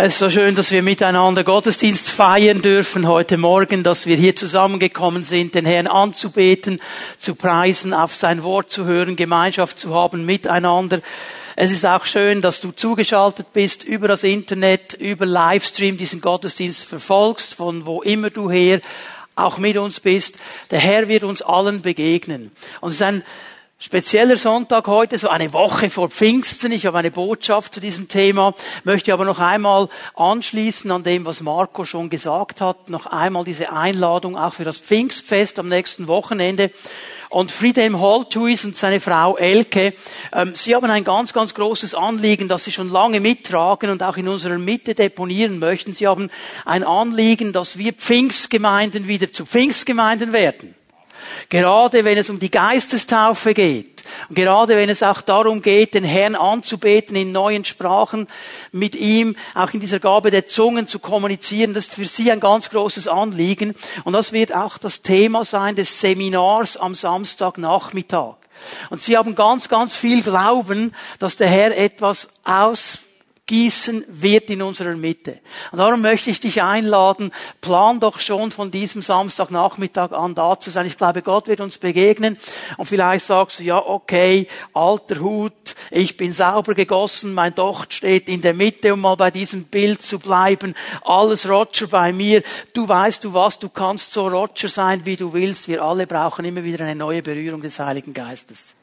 [0.00, 4.36] Es ist so schön, dass wir miteinander Gottesdienst feiern dürfen heute Morgen, dass wir hier
[4.36, 6.80] zusammengekommen sind, den Herrn anzubeten,
[7.18, 11.00] zu preisen, auf sein Wort zu hören, Gemeinschaft zu haben miteinander.
[11.56, 16.84] Es ist auch schön, dass du zugeschaltet bist über das Internet, über Livestream diesen Gottesdienst
[16.84, 18.80] verfolgst, von wo immer du her
[19.34, 20.36] auch mit uns bist.
[20.70, 22.52] Der Herr wird uns allen begegnen.
[22.80, 23.24] Und es ist ein
[23.80, 26.72] Spezieller Sonntag heute, so eine Woche vor Pfingsten.
[26.72, 28.52] Ich habe eine Botschaft zu diesem Thema,
[28.82, 33.72] möchte aber noch einmal anschließen an dem, was Marco schon gesagt hat, noch einmal diese
[33.72, 36.72] Einladung auch für das Pfingstfest am nächsten Wochenende.
[37.28, 39.94] Und Friedhelm Holthuis und seine Frau Elke,
[40.32, 44.16] ähm, sie haben ein ganz, ganz großes Anliegen, das sie schon lange mittragen und auch
[44.16, 45.94] in unserer Mitte deponieren möchten.
[45.94, 46.30] Sie haben
[46.64, 50.74] ein Anliegen, dass wir Pfingstgemeinden wieder zu Pfingstgemeinden werden.
[51.48, 54.04] Gerade wenn es um die Geistestaufe geht.
[54.28, 58.26] Und gerade wenn es auch darum geht, den Herrn anzubeten in neuen Sprachen,
[58.72, 62.40] mit ihm auch in dieser Gabe der Zungen zu kommunizieren, das ist für sie ein
[62.40, 63.74] ganz großes Anliegen.
[64.04, 68.36] Und das wird auch das Thema sein des Seminars am Samstagnachmittag.
[68.90, 72.98] Und sie haben ganz, ganz viel Glauben, dass der Herr etwas aus
[73.48, 75.40] gießen wird in unserer Mitte.
[75.72, 80.70] Und darum möchte ich dich einladen, plan doch schon von diesem Samstagnachmittag an da zu
[80.70, 80.86] sein.
[80.86, 82.36] Ich glaube, Gott wird uns begegnen
[82.76, 88.28] und vielleicht sagst du, ja, okay, alter Hut, ich bin sauber gegossen, mein Docht steht
[88.28, 92.42] in der Mitte, um mal bei diesem Bild zu bleiben, alles Roger bei mir.
[92.74, 95.68] Du weißt du was, du kannst so Roger sein, wie du willst.
[95.68, 98.77] Wir alle brauchen immer wieder eine neue Berührung des Heiligen Geistes.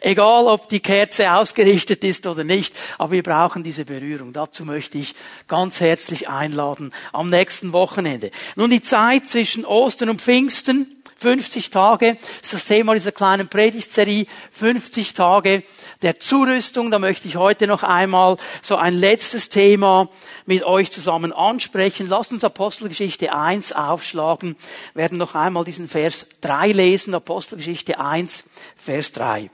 [0.00, 4.32] Egal, ob die Kerze ausgerichtet ist oder nicht, aber wir brauchen diese Berührung.
[4.32, 5.14] Dazu möchte ich
[5.48, 8.30] ganz herzlich einladen am nächsten Wochenende.
[8.56, 14.26] Nun die Zeit zwischen Ostern und Pfingsten, 50 Tage, ist das Thema dieser kleinen Predigtserie,
[14.52, 15.64] 50 Tage
[16.00, 16.90] der Zurüstung.
[16.90, 20.08] Da möchte ich heute noch einmal so ein letztes Thema
[20.46, 22.08] mit euch zusammen ansprechen.
[22.08, 24.56] Lasst uns Apostelgeschichte 1 aufschlagen,
[24.94, 28.44] wir werden noch einmal diesen Vers 3 lesen, Apostelgeschichte 1,
[28.76, 29.50] Vers 3.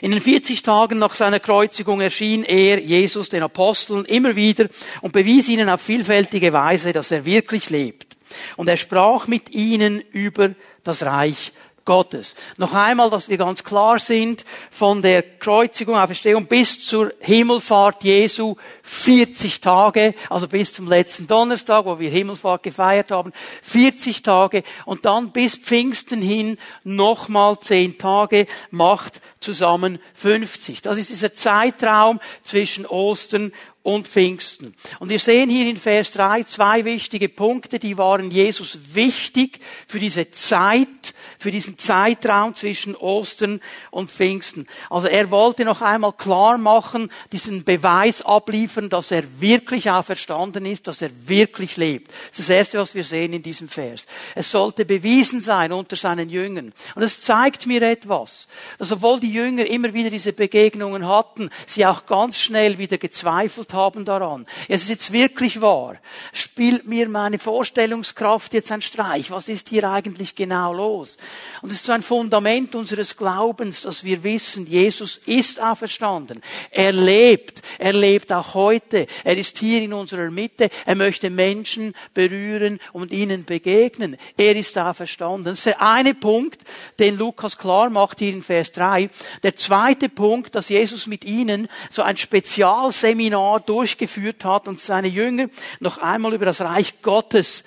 [0.00, 4.68] In den 40 Tagen nach seiner Kreuzigung erschien er, Jesus, den Aposteln immer wieder
[5.00, 8.16] und bewies ihnen auf vielfältige Weise, dass er wirklich lebt.
[8.56, 11.52] Und er sprach mit ihnen über das Reich
[11.84, 12.34] Gottes.
[12.56, 18.56] Noch einmal, dass wir ganz klar sind, von der Kreuzigung, Auferstehung bis zur Himmelfahrt Jesu
[18.82, 25.04] 40 Tage, also bis zum letzten Donnerstag, wo wir Himmelfahrt gefeiert haben, 40 Tage und
[25.04, 30.80] dann bis Pfingsten hin nochmal 10 Tage, macht zusammen 50.
[30.80, 33.52] Das ist dieser Zeitraum zwischen Ostern
[33.84, 34.74] und Pfingsten.
[34.98, 39.98] Und wir sehen hier in Vers 3 zwei wichtige Punkte, die waren Jesus wichtig für
[39.98, 44.66] diese Zeit, für diesen Zeitraum zwischen Ostern und Pfingsten.
[44.88, 50.88] Also er wollte noch einmal klar machen, diesen Beweis abliefern, dass er wirklich auferstanden ist,
[50.88, 52.10] dass er wirklich lebt.
[52.30, 54.06] Das ist das Erste, was wir sehen in diesem Vers.
[54.34, 56.72] Es sollte bewiesen sein unter seinen Jüngern.
[56.94, 61.84] Und es zeigt mir etwas, dass obwohl die Jünger immer wieder diese Begegnungen hatten, sie
[61.84, 64.46] auch ganz schnell wieder gezweifelt haben daran.
[64.68, 65.96] Es ist jetzt wirklich wahr.
[66.32, 69.30] Spielt mir meine Vorstellungskraft jetzt ein Streich?
[69.30, 71.16] Was ist hier eigentlich genau los?
[71.62, 76.42] Und es ist so ein Fundament unseres Glaubens, dass wir wissen, Jesus ist auferstanden.
[76.70, 77.62] Er lebt.
[77.78, 79.06] Er lebt auch heute.
[79.24, 80.70] Er ist hier in unserer Mitte.
[80.86, 84.16] Er möchte Menschen berühren und ihnen begegnen.
[84.36, 85.44] Er ist auferstanden.
[85.44, 86.62] Das ist der eine Punkt,
[86.98, 89.10] den Lukas klar macht hier in Vers 3.
[89.42, 95.48] Der zweite Punkt, dass Jesus mit ihnen so ein Spezialseminar durchgeführt hat und seine Jünger
[95.80, 97.64] noch einmal über das Reich Gottes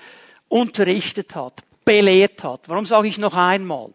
[0.49, 2.61] unterrichtet hat, belehrt hat.
[2.67, 3.89] Warum sage ich noch einmal?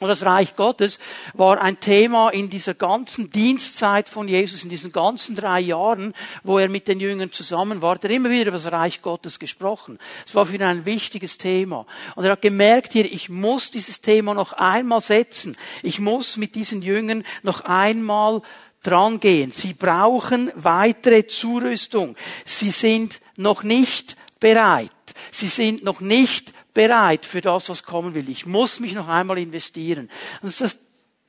[0.00, 1.00] Und das Reich Gottes
[1.34, 6.58] war ein Thema in dieser ganzen Dienstzeit von Jesus, in diesen ganzen drei Jahren, wo
[6.58, 9.98] er mit den Jüngern zusammen war, der immer wieder über das Reich Gottes gesprochen.
[10.24, 11.84] Es war für ihn ein wichtiges Thema.
[12.14, 15.56] Und er hat gemerkt hier, ich muss dieses Thema noch einmal setzen.
[15.82, 18.42] Ich muss mit diesen Jüngern noch einmal
[18.82, 19.52] drangehen.
[19.52, 22.16] Sie brauchen weitere Zurüstung.
[22.44, 24.90] Sie sind noch nicht bereit.
[25.30, 28.28] Sie sind noch nicht bereit für das, was kommen will.
[28.28, 30.08] Ich muss mich noch einmal investieren.
[30.42, 30.78] Das ist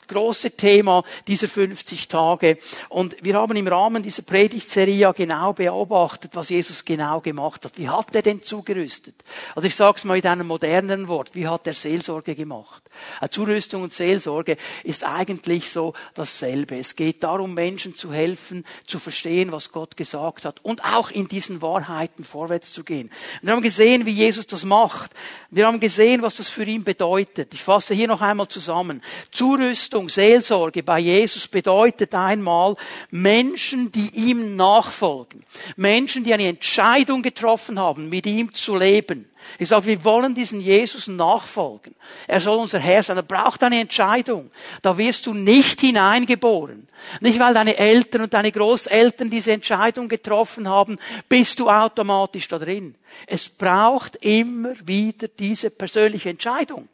[0.10, 2.58] große Thema dieser 50 Tage.
[2.90, 7.78] Und wir haben im Rahmen dieser Predigtserie ja genau beobachtet, was Jesus genau gemacht hat.
[7.78, 9.16] Wie hat er denn zugerüstet?
[9.56, 11.36] Also ich sage es mal mit einem moderneren Wort.
[11.36, 12.84] Wie hat er Seelsorge gemacht?
[13.32, 16.78] Zurüstung und Seelsorge ist eigentlich so dasselbe.
[16.78, 21.28] Es geht darum, Menschen zu helfen, zu verstehen, was Gott gesagt hat und auch in
[21.28, 23.10] diesen Wahrheiten vorwärts zu gehen.
[23.42, 25.12] Wir haben gesehen, wie Jesus das macht.
[25.52, 27.54] Wir haben gesehen, was das für ihn bedeutet.
[27.54, 29.02] Ich fasse hier noch einmal zusammen.
[29.32, 32.78] Zurüstung Richtung Seelsorge bei Jesus bedeutet einmal
[33.12, 35.44] Menschen, die ihm nachfolgen.
[35.76, 39.30] Menschen, die eine Entscheidung getroffen haben, mit ihm zu leben.
[39.58, 41.96] Ich sage, wir wollen diesen Jesus nachfolgen.
[42.28, 43.18] Er soll unser Herr sein.
[43.18, 44.52] Er braucht eine Entscheidung.
[44.82, 46.88] Da wirst du nicht hineingeboren.
[47.20, 50.98] Nicht weil deine Eltern und deine Großeltern diese Entscheidung getroffen haben,
[51.28, 52.96] bist du automatisch da drin.
[53.28, 56.88] Es braucht immer wieder diese persönliche Entscheidung.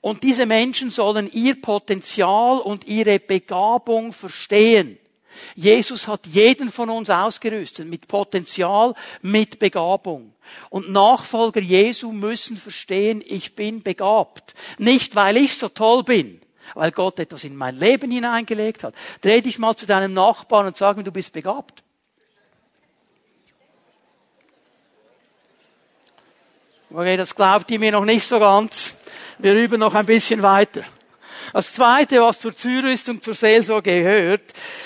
[0.00, 4.98] Und diese Menschen sollen ihr Potenzial und ihre Begabung verstehen.
[5.54, 10.32] Jesus hat jeden von uns ausgerüstet mit Potenzial, mit Begabung.
[10.70, 14.54] Und Nachfolger Jesu müssen verstehen, ich bin begabt.
[14.78, 16.40] Nicht, weil ich so toll bin,
[16.74, 18.94] weil Gott etwas in mein Leben hineingelegt hat.
[19.20, 21.82] Dreh dich mal zu deinem Nachbarn und sag ihm, du bist begabt.
[26.90, 28.94] Okay, das glaubt ihr mir noch nicht so ganz.
[29.38, 30.82] Wir üben noch ein bisschen weiter.
[31.52, 34.42] Das Zweite, was zur Zurüstung, zur Seelsorge gehört,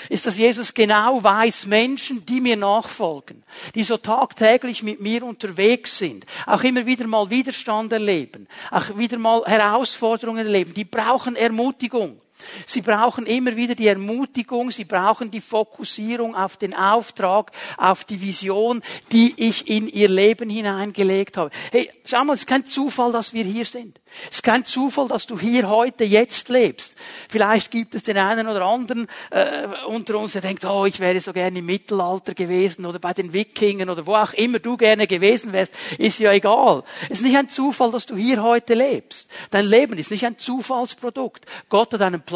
[0.09, 3.43] ist, dass Jesus genau weiß, Menschen, die mir nachfolgen,
[3.75, 9.17] die so tagtäglich mit mir unterwegs sind, auch immer wieder mal Widerstand erleben, auch wieder
[9.17, 12.19] mal Herausforderungen erleben, die brauchen Ermutigung.
[12.65, 18.21] Sie brauchen immer wieder die Ermutigung, sie brauchen die Fokussierung auf den Auftrag, auf die
[18.21, 18.81] Vision,
[19.11, 21.51] die ich in ihr Leben hineingelegt habe.
[21.71, 23.99] Hey, schau mal, es ist kein Zufall, dass wir hier sind.
[24.29, 26.95] Es ist kein Zufall, dass du hier heute jetzt lebst.
[27.29, 31.19] Vielleicht gibt es den einen oder anderen äh, unter uns, der denkt, oh, ich wäre
[31.19, 35.07] so gerne im Mittelalter gewesen oder bei den Wikingen oder wo auch immer du gerne
[35.07, 36.83] gewesen wärst, ist ja egal.
[37.09, 39.29] Es ist nicht ein Zufall, dass du hier heute lebst.
[39.49, 41.45] Dein Leben ist nicht ein Zufallsprodukt.
[41.69, 42.32] Gott hat einen Plan,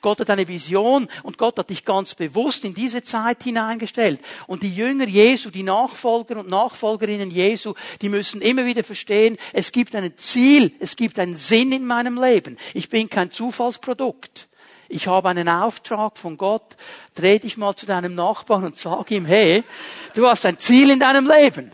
[0.00, 4.20] Gott hat eine Vision und Gott hat dich ganz bewusst in diese Zeit hineingestellt.
[4.46, 9.72] Und die Jünger Jesu, die Nachfolger und Nachfolgerinnen Jesu, die müssen immer wieder verstehen, es
[9.72, 12.56] gibt ein Ziel, es gibt einen Sinn in meinem Leben.
[12.74, 14.48] Ich bin kein Zufallsprodukt.
[14.88, 16.76] Ich habe einen Auftrag von Gott.
[17.14, 19.64] Dreh dich mal zu deinem Nachbarn und sag ihm, hey,
[20.14, 21.72] du hast ein Ziel in deinem Leben.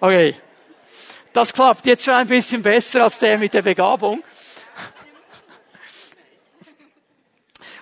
[0.00, 0.36] Okay.
[1.32, 4.22] Das klappt jetzt schon ein bisschen besser als der mit der Begabung.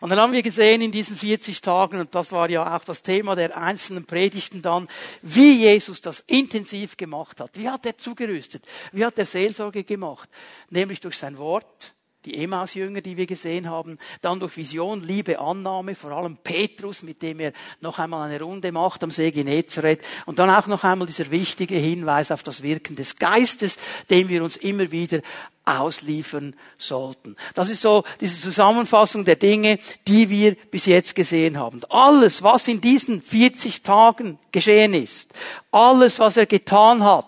[0.00, 3.02] Und dann haben wir gesehen in diesen 40 Tagen, und das war ja auch das
[3.02, 4.88] Thema der einzelnen Predigten dann,
[5.22, 7.52] wie Jesus das intensiv gemacht hat.
[7.54, 8.64] Wie hat er zugerüstet?
[8.93, 10.28] Wie hat er Seelsorge gemacht?
[10.69, 11.94] Nämlich durch sein Wort,
[12.26, 17.23] die Emmaus-Jünger, die wir gesehen haben, dann durch Vision, Liebe, Annahme, vor allem Petrus, mit
[17.23, 21.06] dem er noch einmal eine Runde macht am See Genezareth und dann auch noch einmal
[21.06, 23.78] dieser wichtige Hinweis auf das Wirken des Geistes,
[24.11, 25.20] dem wir uns immer wieder
[25.64, 27.37] ausliefern sollten.
[27.55, 31.81] Das ist so diese Zusammenfassung der Dinge, die wir bis jetzt gesehen haben.
[31.88, 35.32] Alles, was in diesen 40 Tagen geschehen ist,
[35.70, 37.26] alles, was er getan hat,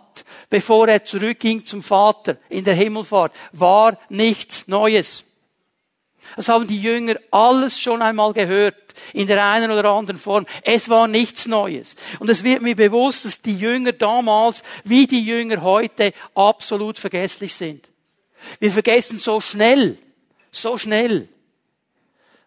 [0.50, 5.24] bevor er zurückging zum Vater in der Himmelfahrt, war nichts Neues.
[6.36, 10.46] Das haben die Jünger alles schon einmal gehört, in der einen oder anderen Form.
[10.62, 11.94] Es war nichts Neues.
[12.18, 17.54] Und es wird mir bewusst, dass die Jünger damals, wie die Jünger heute, absolut vergesslich
[17.54, 17.88] sind.
[18.60, 19.98] Wir vergessen so schnell,
[20.50, 21.28] so schnell,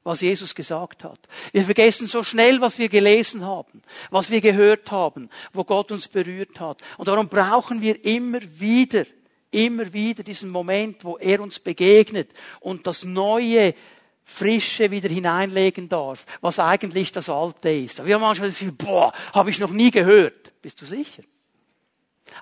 [0.03, 1.19] was Jesus gesagt hat.
[1.51, 6.07] Wir vergessen so schnell, was wir gelesen haben, was wir gehört haben, wo Gott uns
[6.07, 6.81] berührt hat.
[6.98, 9.06] Und darum brauchen wir immer wieder,
[9.51, 13.75] immer wieder diesen Moment, wo er uns begegnet und das Neue,
[14.24, 18.05] Frische wieder hineinlegen darf, was eigentlich das Alte ist.
[18.05, 20.53] Wir haben manchmal das Gefühl, boah, habe ich noch nie gehört.
[20.62, 21.24] Bist du sicher?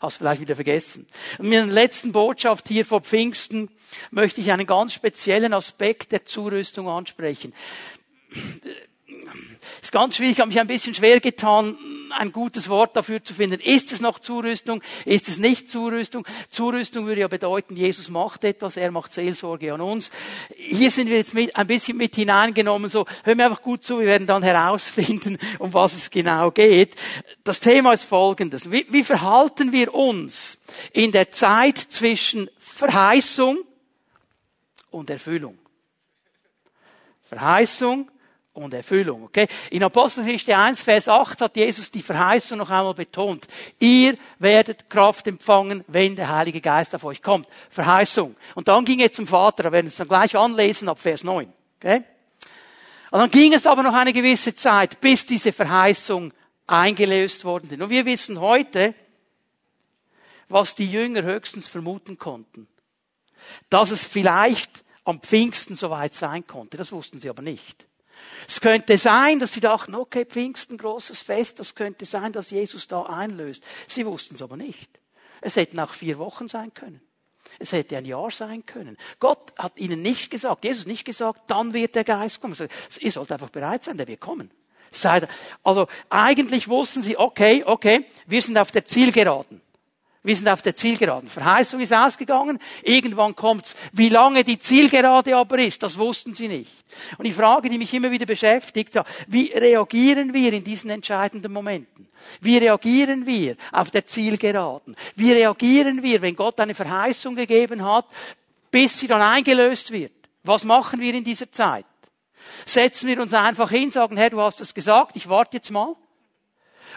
[0.02, 1.08] Hast vielleicht wieder vergessen.
[1.40, 3.70] Mit der letzten Botschaft hier vor Pfingsten
[4.12, 7.54] möchte ich einen ganz speziellen Aspekt der Zurüstung ansprechen.
[8.32, 11.78] Es ist ganz schwierig, ich habe mich ein bisschen schwer getan,
[12.12, 13.60] ein gutes Wort dafür zu finden.
[13.60, 14.82] Ist es noch Zurüstung?
[15.06, 16.26] Ist es nicht Zurüstung?
[16.50, 20.12] Zurüstung würde ja bedeuten, Jesus macht etwas, er macht Seelsorge an uns.
[20.56, 24.00] Hier sind wir jetzt mit, ein bisschen mit hineingenommen, so, hör mir einfach gut zu,
[24.00, 26.96] wir werden dann herausfinden, um was es genau geht.
[27.44, 28.72] Das Thema ist folgendes.
[28.72, 30.58] Wie, wie verhalten wir uns
[30.94, 33.60] in der Zeit zwischen Verheißung
[34.92, 35.58] und Erfüllung?
[37.30, 38.10] Verheißung
[38.54, 39.24] und Erfüllung.
[39.24, 39.48] Okay?
[39.72, 43.48] In Apostelgeschichte 1, Vers 8 hat Jesus die Verheißung noch einmal betont.
[43.80, 47.48] Ihr werdet Kraft empfangen, wenn der Heilige Geist auf euch kommt.
[47.70, 48.36] Verheißung.
[48.56, 51.52] Und dann ging er zum Vater, wir werden es dann gleich anlesen ab Vers 9.
[51.78, 52.04] Okay?
[53.12, 56.32] Und dann ging es aber noch eine gewisse Zeit, bis diese Verheißung
[56.68, 57.82] eingelöst worden sind.
[57.82, 58.94] Und wir wissen heute,
[60.48, 62.68] was die Jünger höchstens vermuten konnten.
[63.70, 66.78] Dass es vielleicht am Pfingsten soweit sein konnte.
[66.78, 67.88] Das wussten sie aber nicht.
[68.48, 72.88] Es könnte sein, dass sie dachten, okay, Pfingsten, großes Fest, das könnte sein, dass Jesus
[72.88, 73.64] da einlöst.
[73.88, 74.90] Sie wussten es aber nicht.
[75.42, 77.02] Es hätten auch vier Wochen sein können.
[77.58, 78.98] Es hätte ein Jahr sein können.
[79.20, 82.56] Gott hat ihnen nicht gesagt, Jesus nicht gesagt, dann wird der Geist kommen.
[83.00, 84.52] Ihr sollt einfach bereit sein, der wird kommen.
[85.64, 89.62] Also eigentlich wussten sie, okay, okay, wir sind auf der Zielgeraden.
[90.22, 91.30] Wir sind auf der Zielgeraden.
[91.30, 92.60] Verheißung ist ausgegangen.
[92.84, 93.76] Irgendwann kommt's.
[93.94, 96.72] Wie lange die Zielgerade aber ist, das wussten sie nicht.
[97.18, 98.96] Und die Frage, die mich immer wieder beschäftigt,
[99.28, 102.10] wie reagieren wir in diesen entscheidenden Momenten?
[102.42, 104.98] Wie reagieren wir auf der Zielgeraden?
[105.16, 108.06] Wie reagieren wir, wenn Gott eine Verheißung gegeben hat,
[108.72, 110.12] bis sie dann eingelöst wird?
[110.44, 111.86] Was machen wir in dieser Zeit?
[112.66, 115.96] Setzen wir uns einfach hin, sagen, Herr, du hast es gesagt, ich warte jetzt mal?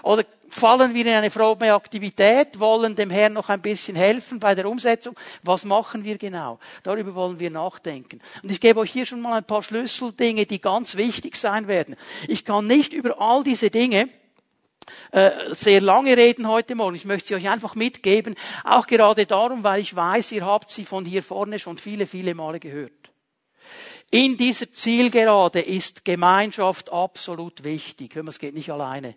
[0.02, 4.54] Oder fallen wir in eine fromme Aktivität, wollen dem Herrn noch ein bisschen helfen bei
[4.54, 5.16] der Umsetzung?
[5.42, 6.58] Was machen wir genau?
[6.82, 8.20] Darüber wollen wir nachdenken.
[8.42, 11.96] Und ich gebe euch hier schon mal ein paar Schlüsseldinge, die ganz wichtig sein werden.
[12.28, 14.08] Ich kann nicht über all diese Dinge
[15.12, 16.96] äh, sehr lange reden heute Morgen.
[16.96, 18.34] Ich möchte sie euch einfach mitgeben,
[18.64, 22.34] auch gerade darum, weil ich weiß, ihr habt sie von hier vorne schon viele, viele
[22.34, 22.92] Male gehört.
[24.11, 28.14] In dieser Zielgerade ist Gemeinschaft absolut wichtig.
[28.14, 29.14] Hör mal, es geht nicht alleine.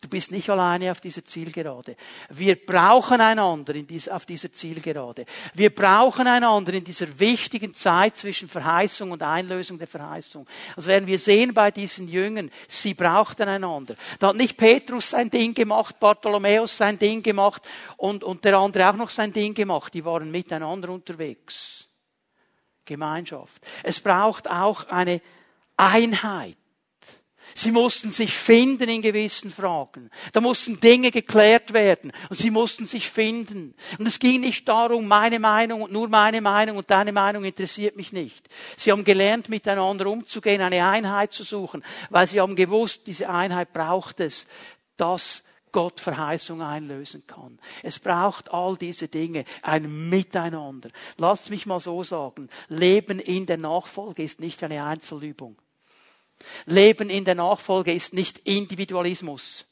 [0.00, 1.94] Du bist nicht alleine auf dieser Zielgerade.
[2.30, 3.74] Wir brauchen einander
[4.10, 5.26] auf dieser Zielgerade.
[5.52, 10.48] Wir brauchen einander in dieser wichtigen Zeit zwischen Verheißung und Einlösung der Verheißung.
[10.74, 13.94] Also werden wir sehen bei diesen Jüngern, sie brauchten einander.
[14.18, 17.60] Da hat nicht Petrus sein Ding gemacht, Bartholomäus sein Ding gemacht
[17.98, 19.92] und, und der andere auch noch sein Ding gemacht.
[19.92, 21.88] Die waren miteinander unterwegs.
[22.86, 23.62] Gemeinschaft.
[23.82, 25.20] Es braucht auch eine
[25.76, 26.56] Einheit.
[27.54, 30.10] Sie mussten sich finden in gewissen Fragen.
[30.32, 33.74] Da mussten Dinge geklärt werden und sie mussten sich finden.
[33.98, 37.96] Und es ging nicht darum, meine Meinung und nur meine Meinung und deine Meinung interessiert
[37.96, 38.48] mich nicht.
[38.76, 43.72] Sie haben gelernt, miteinander umzugehen, eine Einheit zu suchen, weil sie haben gewusst, diese Einheit
[43.72, 44.46] braucht es,
[44.96, 47.58] dass Gott Verheißung einlösen kann.
[47.82, 50.90] Es braucht all diese Dinge, ein Miteinander.
[51.16, 55.56] Lasst mich mal so sagen, Leben in der Nachfolge ist nicht eine Einzelübung.
[56.66, 59.66] Leben in der Nachfolge ist nicht Individualismus.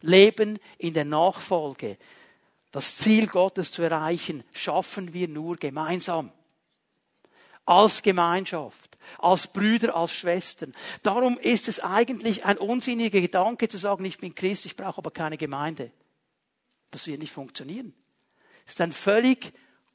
[0.00, 1.96] Leben in der Nachfolge,
[2.72, 6.32] das Ziel Gottes zu erreichen, schaffen wir nur gemeinsam.
[7.66, 10.74] Als Gemeinschaft, als Brüder, als Schwestern.
[11.02, 15.10] Darum ist es eigentlich ein unsinniger Gedanke zu sagen, ich bin Christ, ich brauche aber
[15.10, 15.90] keine Gemeinde.
[16.90, 17.94] Das wird nicht funktionieren.
[18.66, 19.52] Es ist ein völlig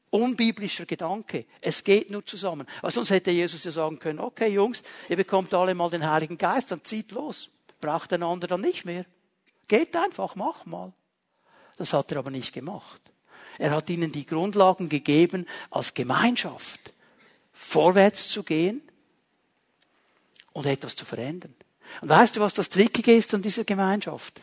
[0.09, 1.45] unbiblischer Gedanke.
[1.61, 2.67] Es geht nur zusammen.
[2.81, 6.37] Weil sonst hätte Jesus ja sagen können, okay Jungs, ihr bekommt alle mal den Heiligen
[6.37, 7.49] Geist, dann zieht los.
[7.81, 9.05] Braucht einander dann nicht mehr.
[9.67, 10.93] Geht einfach, mach mal.
[11.77, 13.01] Das hat er aber nicht gemacht.
[13.57, 16.93] Er hat ihnen die Grundlagen gegeben, als Gemeinschaft
[17.51, 18.81] vorwärts zu gehen
[20.53, 21.53] und etwas zu verändern.
[22.01, 24.41] Und weißt du, was das Trickige ist an dieser Gemeinschaft?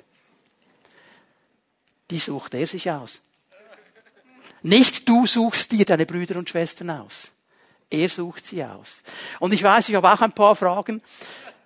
[2.11, 3.20] Die sucht er sich aus.
[4.63, 7.31] Nicht du suchst dir deine Brüder und Schwestern aus.
[7.91, 9.03] Er sucht sie aus.
[9.39, 11.03] Und ich weiß, ich habe auch ein paar Fragen,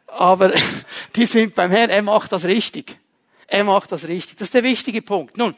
[0.07, 0.53] aber
[1.17, 2.99] die sind beim Herrn, er macht das richtig.
[3.47, 4.37] Er macht das richtig.
[4.37, 5.37] Das ist der wichtige Punkt.
[5.37, 5.55] Nun,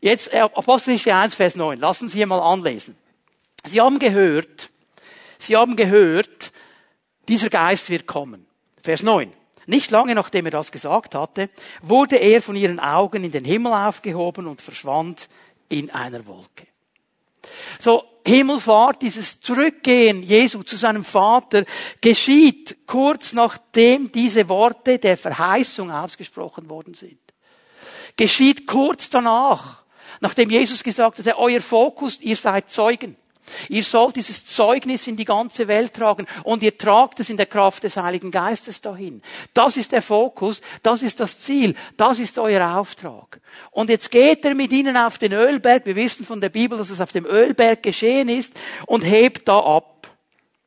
[0.00, 1.80] jetzt äh, Apostelgeschichte 1, Vers 9.
[1.80, 2.96] Lassen Sie hier mal anlesen.
[3.66, 4.70] Sie haben gehört,
[5.38, 6.52] Sie haben gehört,
[7.28, 8.46] dieser Geist wird kommen.
[8.82, 9.32] Vers 9.
[9.66, 11.48] Nicht lange nachdem er das gesagt hatte,
[11.80, 15.28] wurde er von ihren Augen in den Himmel aufgehoben und verschwand
[15.68, 16.66] in einer Wolke.
[17.78, 21.64] So, Himmelfahrt, dieses Zurückgehen Jesu zu seinem Vater
[22.00, 27.18] geschieht kurz nachdem diese Worte der Verheißung ausgesprochen worden sind.
[28.16, 29.82] Geschieht kurz danach,
[30.20, 33.16] nachdem Jesus gesagt hat, euer Fokus, ihr seid Zeugen.
[33.68, 37.46] Ihr sollt dieses Zeugnis in die ganze Welt tragen und ihr tragt es in der
[37.46, 39.22] Kraft des Heiligen Geistes dahin.
[39.52, 43.40] Das ist der Fokus, das ist das Ziel, das ist euer Auftrag.
[43.70, 46.90] Und jetzt geht er mit ihnen auf den Ölberg, wir wissen von der Bibel, dass
[46.90, 48.54] es auf dem Ölberg geschehen ist,
[48.86, 50.08] und hebt da ab.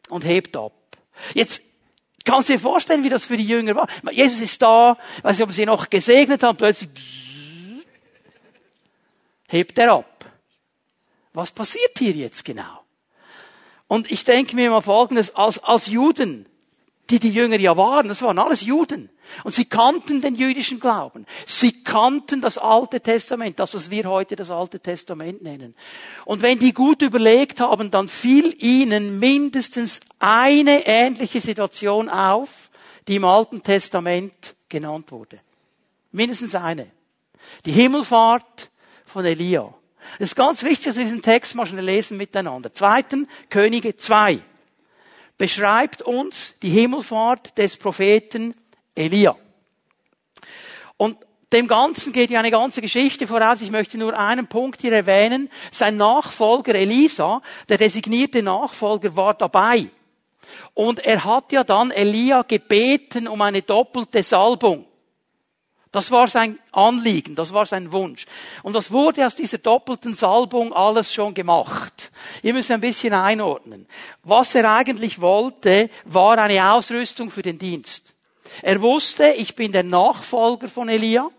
[0.10, 0.72] Und hebt ab.
[1.34, 1.62] Jetzt
[2.24, 3.88] kannst du dir vorstellen, wie das für die Jünger war.
[4.12, 6.90] Jesus ist da, weiß nicht, ob sie noch gesegnet haben, plötzlich
[9.50, 10.17] hebt er ab
[11.38, 12.82] was passiert hier jetzt genau?
[13.88, 16.48] Und ich denke mir mal Folgendes, als, als Juden,
[17.10, 19.10] die die Jünger ja waren, das waren alles Juden.
[19.44, 21.26] Und sie kannten den jüdischen Glauben.
[21.46, 25.76] Sie kannten das Alte Testament, das, was wir heute das Alte Testament nennen.
[26.26, 32.72] Und wenn die gut überlegt haben, dann fiel ihnen mindestens eine ähnliche Situation auf,
[33.08, 35.40] die im Alten Testament genannt wurde.
[36.12, 36.88] Mindestens eine.
[37.66, 38.72] Die Himmelfahrt
[39.06, 39.74] von Elia.
[40.20, 42.74] Es ist ganz wichtig, dass wir diesen Text mal schnell lesen miteinander.
[42.74, 44.40] Zweiten Könige 2
[45.38, 48.56] beschreibt uns die Himmelfahrt des Propheten
[48.96, 49.36] Elia.
[50.98, 51.18] Und
[51.54, 53.62] Dem Ganzen geht ja eine ganze Geschichte voraus.
[53.62, 55.50] Ich möchte nur einen Punkt hier erwähnen.
[55.72, 59.90] Sein Nachfolger Elisa, der designierte Nachfolger, war dabei.
[60.74, 64.87] Und er hat ja dann Elia gebeten um eine doppelte Salbung.
[65.92, 68.26] Das war sein Anliegen, das war sein Wunsch.
[68.62, 72.12] Und was wurde aus dieser doppelten Salbung alles schon gemacht?
[72.44, 73.88] Ihr müsst ein bisschen einordnen.
[74.24, 78.14] Was er eigentlich wollte, war eine Ausrüstung für den Dienst.
[78.62, 81.30] Er wusste, ich bin der Nachfolger von Elia.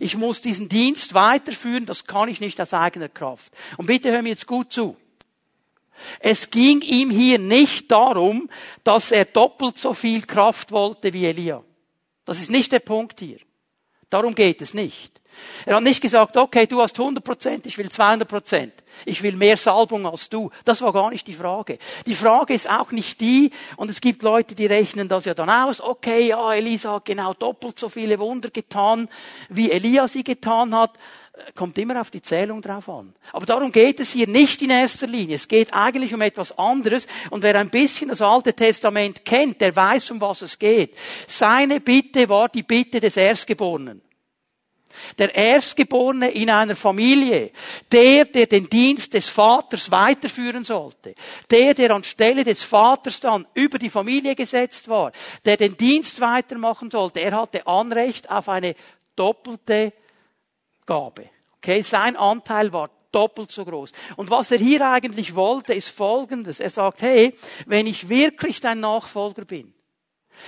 [0.00, 3.52] Ich muss diesen Dienst weiterführen, das kann ich nicht aus eigener Kraft.
[3.76, 4.96] Und bitte hör mir jetzt gut zu.
[6.20, 8.50] Es ging ihm hier nicht darum,
[8.82, 11.62] dass er doppelt so viel Kraft wollte wie Elia.
[12.24, 13.38] Das ist nicht der Punkt hier.
[14.14, 15.20] Darum geht es nicht.
[15.66, 18.72] Er hat nicht gesagt, okay, du hast 100 Prozent, ich will 200 Prozent.
[19.04, 20.52] Ich will mehr Salbung als du.
[20.64, 21.80] Das war gar nicht die Frage.
[22.06, 25.50] Die Frage ist auch nicht die, und es gibt Leute, die rechnen das ja dann
[25.50, 29.08] aus, okay, ja, Elisa hat genau doppelt so viele Wunder getan,
[29.48, 30.92] wie Elia sie getan hat.
[31.56, 33.12] Kommt immer auf die Zählung drauf an.
[33.32, 35.34] Aber darum geht es hier nicht in erster Linie.
[35.34, 37.08] Es geht eigentlich um etwas anderes.
[37.30, 40.96] Und wer ein bisschen das Alte Testament kennt, der weiß, um was es geht.
[41.26, 44.00] Seine Bitte war die Bitte des Erstgeborenen.
[45.18, 47.50] Der Erstgeborene in einer Familie,
[47.90, 51.16] der, der den Dienst des Vaters weiterführen sollte,
[51.50, 55.10] der, der anstelle des Vaters dann über die Familie gesetzt war,
[55.44, 58.76] der den Dienst weitermachen sollte, er hatte Anrecht auf eine
[59.16, 59.92] doppelte
[60.86, 61.30] Gabe.
[61.58, 63.92] Okay, sein Anteil war doppelt so groß.
[64.16, 66.60] Und was er hier eigentlich wollte, ist Folgendes.
[66.60, 67.36] Er sagt, hey,
[67.66, 69.72] wenn ich wirklich dein Nachfolger bin,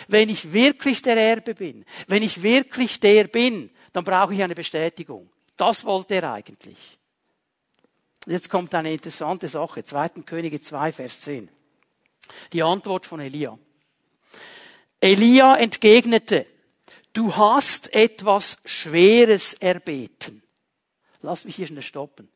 [0.09, 4.55] wenn ich wirklich der Erbe bin, wenn ich wirklich der bin, dann brauche ich eine
[4.55, 5.31] Bestätigung.
[5.57, 6.99] Das wollte er eigentlich.
[8.27, 9.85] Jetzt kommt eine interessante Sache.
[9.85, 10.09] 2.
[10.27, 11.49] Könige 2, Vers 10.
[12.53, 13.57] Die Antwort von Elia.
[15.01, 16.47] Elia entgegnete,
[17.17, 20.43] du hast etwas Schweres erbeten.
[21.23, 22.29] Lass mich hier schnell stoppen.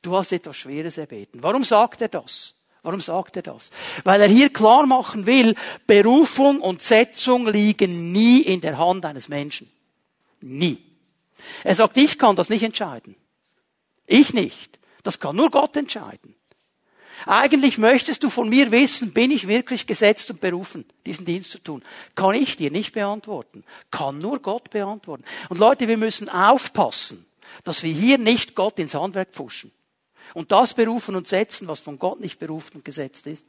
[0.00, 1.42] Du hast etwas Schweres erbeten.
[1.42, 2.54] Warum sagt er das?
[2.82, 3.70] Warum sagt er das?
[4.02, 5.54] Weil er hier klar machen will,
[5.86, 9.70] Berufung und Setzung liegen nie in der Hand eines Menschen.
[10.40, 10.82] Nie.
[11.62, 13.14] Er sagt, ich kann das nicht entscheiden.
[14.06, 14.80] Ich nicht.
[15.04, 16.34] Das kann nur Gott entscheiden.
[17.26, 21.58] Eigentlich möchtest du von mir wissen, bin ich wirklich gesetzt und berufen, diesen Dienst zu
[21.58, 21.82] tun?
[22.14, 23.64] Kann ich dir nicht beantworten.
[23.90, 25.24] Kann nur Gott beantworten.
[25.48, 27.26] Und Leute, wir müssen aufpassen,
[27.64, 29.72] dass wir hier nicht Gott ins Handwerk pfuschen.
[30.34, 33.44] Und das berufen und setzen, was von Gott nicht berufen und gesetzt ist.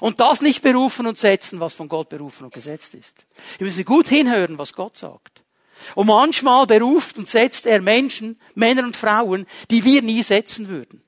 [0.00, 3.24] Und das nicht berufen und setzen, was von Gott berufen und gesetzt ist.
[3.58, 5.42] Wir müssen gut hinhören, was Gott sagt.
[5.94, 11.02] Und manchmal beruft und setzt er Menschen, Männer und Frauen, die wir nie setzen würden.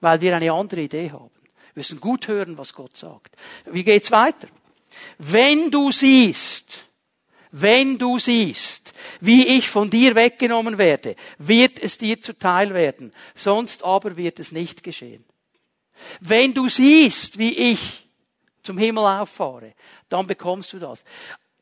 [0.00, 1.30] Weil wir eine andere Idee haben.
[1.74, 3.36] Wir müssen gut hören, was Gott sagt.
[3.66, 4.48] Wie geht's weiter?
[5.18, 6.86] Wenn du siehst,
[7.50, 13.12] wenn du siehst, wie ich von dir weggenommen werde, wird es dir zuteil werden.
[13.34, 15.24] Sonst aber wird es nicht geschehen.
[16.20, 18.08] Wenn du siehst, wie ich
[18.62, 19.74] zum Himmel auffahre,
[20.08, 21.02] dann bekommst du das.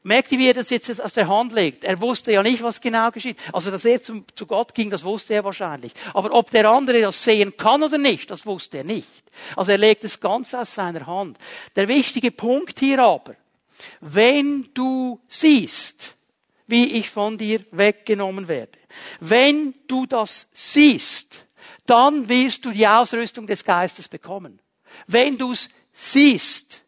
[0.06, 1.82] Merkt ihr, wie er das jetzt aus der Hand legt?
[1.82, 3.36] Er wusste ja nicht, was genau geschieht.
[3.52, 5.92] Also, dass er zum, zu Gott ging, das wusste er wahrscheinlich.
[6.14, 9.08] Aber ob der andere das sehen kann oder nicht, das wusste er nicht.
[9.56, 11.38] Also er legt es ganz aus seiner Hand.
[11.74, 13.34] Der wichtige Punkt hier aber,
[14.00, 16.14] wenn du siehst,
[16.68, 18.78] wie ich von dir weggenommen werde,
[19.18, 21.46] wenn du das siehst,
[21.84, 24.60] dann wirst du die Ausrüstung des Geistes bekommen.
[25.08, 26.82] Wenn du es siehst,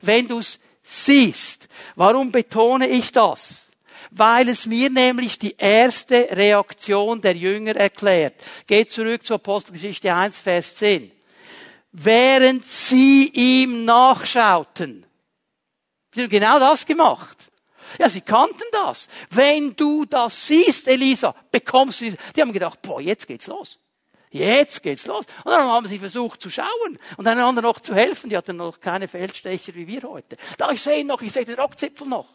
[0.00, 1.68] wenn du es siehst.
[1.96, 3.66] Warum betone ich das?
[4.12, 8.34] Weil es mir nämlich die erste Reaktion der Jünger erklärt.
[8.66, 11.10] Geht zurück zur Apostelgeschichte 1, Vers 10.
[11.92, 15.04] Während sie ihm nachschauten.
[16.14, 17.50] Sie haben genau das gemacht.
[17.98, 19.08] Ja, sie kannten das.
[19.30, 23.80] Wenn du das siehst, Elisa, bekommst du, die haben gedacht, boah, jetzt geht's los.
[24.36, 25.24] Jetzt geht's los.
[25.44, 28.28] Und dann haben sie versucht zu schauen und einander noch zu helfen.
[28.28, 30.36] Die hatten noch keine Feldstecher wie wir heute.
[30.58, 32.28] Da ich sehe ihn noch, ich sehe den Rockzipfel noch.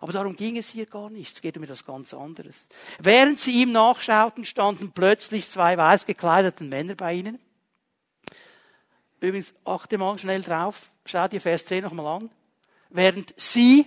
[0.00, 1.34] Aber darum ging es hier gar nicht.
[1.34, 2.66] Es geht um etwas ganz anderes.
[2.98, 7.38] Während sie ihm nachschauten, standen plötzlich zwei weiß gekleideten Männer bei ihnen.
[9.20, 10.90] Übrigens, achte mal schnell drauf.
[11.04, 12.30] Schau dir Vers 10 nochmal an.
[12.90, 13.86] Während sie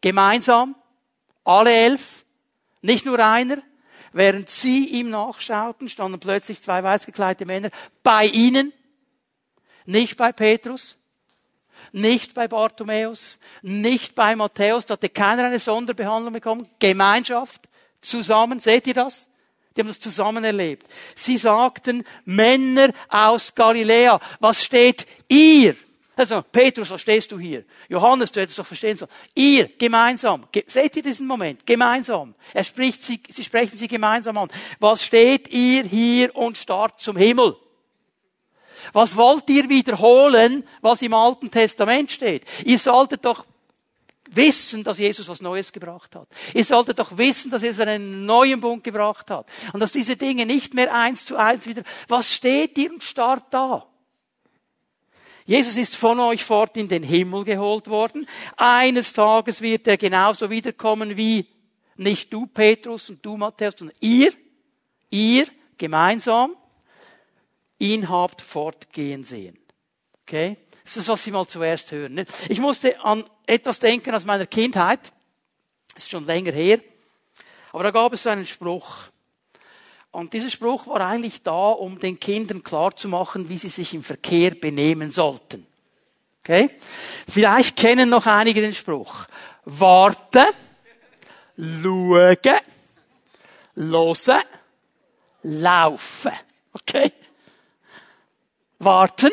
[0.00, 0.74] gemeinsam,
[1.44, 2.24] alle elf,
[2.80, 3.58] nicht nur einer,
[4.12, 7.70] Während sie ihm nachschauten, standen plötzlich zwei weißgekleidete Männer
[8.02, 8.72] bei ihnen,
[9.86, 10.98] nicht bei Petrus,
[11.92, 16.68] nicht bei Bartimäus, nicht bei Matthäus, da hatte keiner eine Sonderbehandlung bekommen.
[16.78, 17.68] Gemeinschaft,
[18.00, 19.28] zusammen, seht ihr das?
[19.76, 20.86] Die haben das zusammen erlebt.
[21.14, 25.76] Sie sagten, Männer aus Galiläa, was steht ihr
[26.16, 27.64] Also, Petrus, was stehst du hier?
[27.88, 29.10] Johannes, du hättest doch verstehen sollen.
[29.34, 30.46] Ihr, gemeinsam.
[30.52, 31.64] Ge seht ihr diesen Moment?
[31.64, 32.34] Gemeinsam.
[32.52, 34.48] Er spricht sie, sie sprechen sie gemeinsam an.
[34.80, 37.56] Was steht ihr hier und starrt zum Himmel?
[38.92, 42.44] Was wollt ihr wiederholen, was im Alten Testament steht?
[42.64, 43.46] Ihr solltet doch
[44.30, 46.28] wissen, dass Jesus was Neues gebracht hat.
[46.54, 49.48] Ihr solltet doch wissen, dass Jesus einen neuen Bund gebracht hat.
[49.72, 53.44] Und dass diese Dinge nicht mehr eins zu eins wieder, was steht ihr und starrt
[53.50, 53.86] da?
[55.50, 58.28] Jesus ist von euch fort in den Himmel geholt worden.
[58.56, 61.44] Eines Tages wird er genauso wiederkommen wie
[61.96, 64.32] nicht du, Petrus, und du, Matthäus, sondern ihr,
[65.10, 66.54] ihr gemeinsam
[67.80, 69.58] ihn habt fortgehen sehen.
[70.22, 70.56] Okay?
[70.84, 72.24] Das ist, was Sie mal zuerst hören.
[72.48, 75.12] Ich musste an etwas denken aus meiner Kindheit.
[75.94, 76.78] Das ist schon länger her.
[77.72, 79.09] Aber da gab es so einen Spruch.
[80.12, 84.52] Und dieser Spruch war eigentlich da, um den Kindern klarzumachen, wie sie sich im Verkehr
[84.52, 85.66] benehmen sollten.
[86.42, 86.70] Okay?
[87.28, 89.26] Vielleicht kennen noch einige den Spruch.
[89.64, 90.46] Warten,
[91.56, 92.60] schauen,
[93.76, 94.42] hören,
[95.42, 96.32] laufen.
[96.72, 97.12] Okay?
[98.80, 99.32] Warten,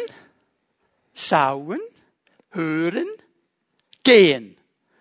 [1.16, 1.80] schauen,
[2.52, 3.08] hören,
[4.04, 4.58] gehen.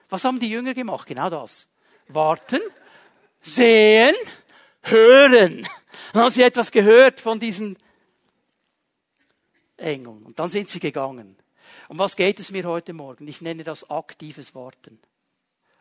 [0.08, 1.06] Was haben die Jünger gemacht?
[1.06, 1.68] Genau das.
[2.08, 2.60] Warten,
[3.40, 4.14] sehen,
[4.86, 5.66] hören.
[6.12, 7.76] Dann haben sie etwas gehört von diesen
[9.76, 10.22] Engeln.
[10.22, 11.36] Und dann sind sie gegangen.
[11.88, 13.28] Um was geht es mir heute Morgen?
[13.28, 14.98] Ich nenne das aktives Warten.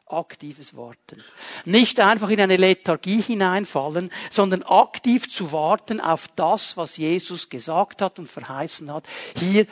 [0.07, 1.23] Aktives Warten.
[1.65, 8.03] Nicht einfach in eine Lethargie hineinfallen, sondern aktiv zu warten auf das, was Jesus gesagt
[8.03, 9.07] hat und verheißen hat.
[9.37, 9.65] Hier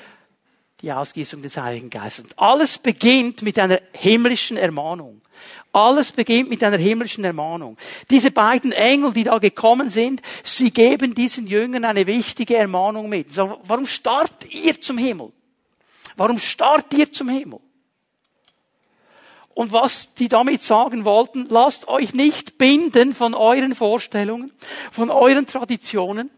[0.83, 2.25] die Ausgießung des Heiligen Geistes.
[2.25, 5.21] Und alles beginnt mit einer himmlischen Ermahnung.
[5.71, 7.77] Alles beginnt mit einer himmlischen Ermahnung.
[8.09, 13.31] Diese beiden Engel, die da gekommen sind, sie geben diesen Jüngern eine wichtige Ermahnung mit.
[13.33, 15.31] So, warum starrt ihr zum Himmel?
[16.17, 17.59] Warum starrt ihr zum Himmel?
[19.55, 24.51] Und was die damit sagen wollten, lasst euch nicht binden von euren Vorstellungen,
[24.91, 26.29] von euren Traditionen,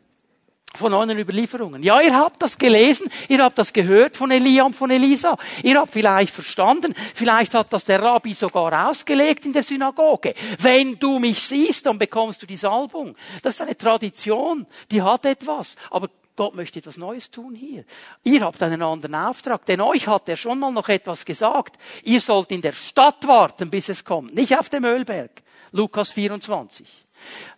[0.77, 1.83] von euren Überlieferungen.
[1.83, 5.37] Ja, ihr habt das gelesen, ihr habt das gehört von Elia und von Elisa.
[5.63, 10.33] Ihr habt vielleicht verstanden, vielleicht hat das der Rabbi sogar ausgelegt in der Synagoge.
[10.59, 13.15] Wenn du mich siehst, dann bekommst du die Salbung.
[13.41, 15.75] Das ist eine Tradition, die hat etwas.
[15.89, 17.85] Aber Gott möchte etwas Neues tun hier.
[18.23, 21.77] Ihr habt einen anderen Auftrag, denn euch hat er schon mal noch etwas gesagt.
[22.03, 25.43] Ihr sollt in der Stadt warten, bis es kommt, nicht auf dem Ölberg.
[25.71, 27.04] Lukas 24.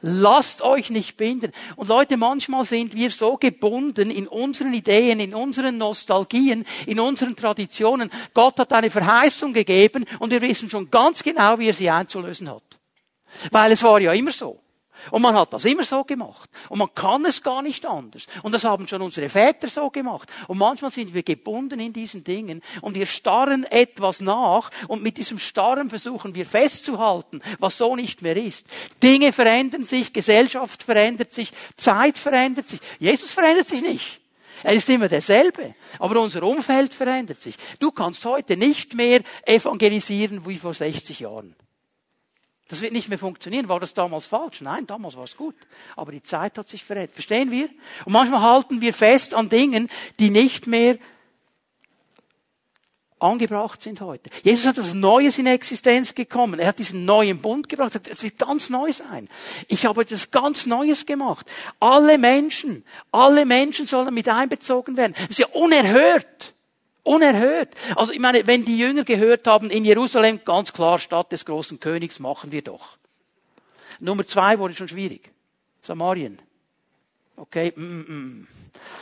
[0.01, 1.51] Lasst euch nicht binden.
[1.75, 7.35] Und Leute, manchmal sind wir so gebunden in unseren Ideen, in unseren Nostalgien, in unseren
[7.35, 8.09] Traditionen.
[8.33, 12.49] Gott hat eine Verheißung gegeben und wir wissen schon ganz genau, wie er sie einzulösen
[12.49, 12.63] hat.
[13.51, 14.59] Weil es war ja immer so.
[15.11, 16.49] Und man hat das immer so gemacht.
[16.69, 18.25] Und man kann es gar nicht anders.
[18.43, 20.29] Und das haben schon unsere Väter so gemacht.
[20.47, 25.17] Und manchmal sind wir gebunden in diesen Dingen und wir starren etwas nach und mit
[25.17, 28.67] diesem Starren versuchen wir festzuhalten, was so nicht mehr ist.
[29.01, 32.79] Dinge verändern sich, Gesellschaft verändert sich, Zeit verändert sich.
[32.99, 34.19] Jesus verändert sich nicht.
[34.63, 35.75] Er ist immer derselbe.
[35.99, 37.55] Aber unser Umfeld verändert sich.
[37.79, 41.55] Du kannst heute nicht mehr evangelisieren wie vor 60 Jahren.
[42.67, 43.69] Das wird nicht mehr funktionieren.
[43.69, 44.61] War das damals falsch?
[44.61, 45.55] Nein, damals war es gut.
[45.95, 47.13] Aber die Zeit hat sich verändert.
[47.13, 47.69] Verstehen wir?
[48.05, 50.97] Und manchmal halten wir fest an Dingen, die nicht mehr
[53.19, 54.29] angebracht sind heute.
[54.43, 56.59] Jesus hat etwas Neues in Existenz gekommen.
[56.59, 57.99] Er hat diesen neuen Bund gebracht.
[58.07, 59.27] Es wird ganz neu sein.
[59.67, 61.49] Ich habe etwas ganz Neues gemacht.
[61.79, 65.13] Alle Menschen, alle Menschen sollen mit einbezogen werden.
[65.17, 66.53] Das ist ja unerhört.
[67.07, 67.69] Unerhört.
[67.95, 71.79] Also ich meine, wenn die Jünger gehört haben, in Jerusalem, ganz klar, Stadt des großen
[71.79, 72.97] Königs, machen wir doch.
[73.99, 75.31] Nummer zwei wurde schon schwierig.
[75.81, 76.39] Samarien.
[77.35, 78.05] Okay, mm, mm.
[78.07, 78.47] mm.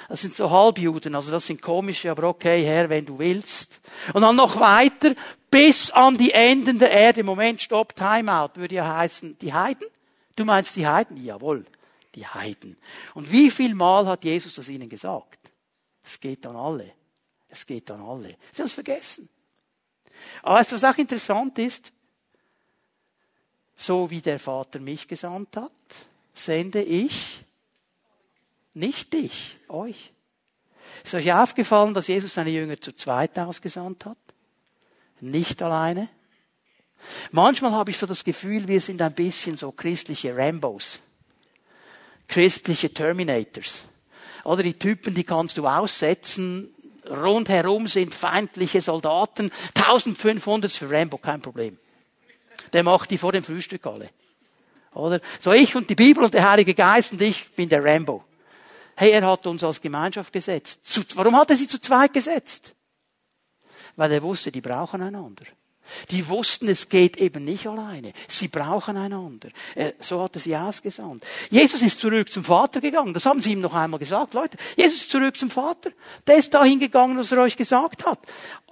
[0.08, 3.82] Das sind so Halbjuden, also das sind komische, aber okay, Herr, wenn du willst.
[4.14, 5.16] Und dann noch weiter,
[5.50, 7.24] bis an die Enden der Erde.
[7.24, 9.88] Moment, stopp, Timeout, würde ja heißen, die Heiden?
[10.36, 11.18] Du meinst die Heiden?
[11.18, 11.66] Jawohl,
[12.14, 12.78] die Heiden.
[13.14, 15.40] Und wie viel Mal hat Jesus das ihnen gesagt?
[16.04, 16.92] Es geht an alle.
[17.56, 18.36] Es geht an alle.
[18.52, 19.30] Sie haben es vergessen.
[20.44, 21.94] Aber was auch interessant ist,
[23.76, 25.72] so wie der Vater mich gesandt hat,
[26.34, 27.44] sende ich
[28.74, 30.12] nicht dich, euch.
[31.04, 34.18] Ist euch aufgefallen, dass Jesus seine Jünger zu zweit ausgesandt hat?
[35.22, 36.10] Nicht alleine?
[37.32, 41.00] Manchmal habe ich so das Gefühl, wir sind ein bisschen so christliche Rambos.
[42.28, 43.84] Christliche Terminators.
[44.44, 46.75] Oder die Typen, die kannst du aussetzen,
[47.10, 49.52] rundherum sind feindliche Soldaten.
[49.76, 51.78] 1500 für Rambo, kein Problem.
[52.74, 54.10] Der macht die vor dem Frühstück alle.
[54.94, 55.20] Oder?
[55.40, 58.24] So ich und die Bibel und der Heilige Geist und ich bin der Rambo.
[58.96, 61.00] Hey, er hat uns als Gemeinschaft gesetzt.
[61.16, 62.74] Warum hat er sie zu zweit gesetzt?
[63.98, 65.44] Weil er wusste, die brauchen einander.
[66.12, 68.14] Die wussten, es geht eben nicht alleine.
[68.28, 69.50] Sie brauchen einander.
[70.00, 71.24] So hat er sie ausgesandt.
[71.50, 73.14] Jesus ist zurück zum Vater gegangen.
[73.14, 74.34] Das haben sie ihm noch einmal gesagt.
[74.34, 75.92] Leute, Jesus ist zurück zum Vater.
[76.28, 78.20] Der ist dahin gegangen, was er euch gesagt hat.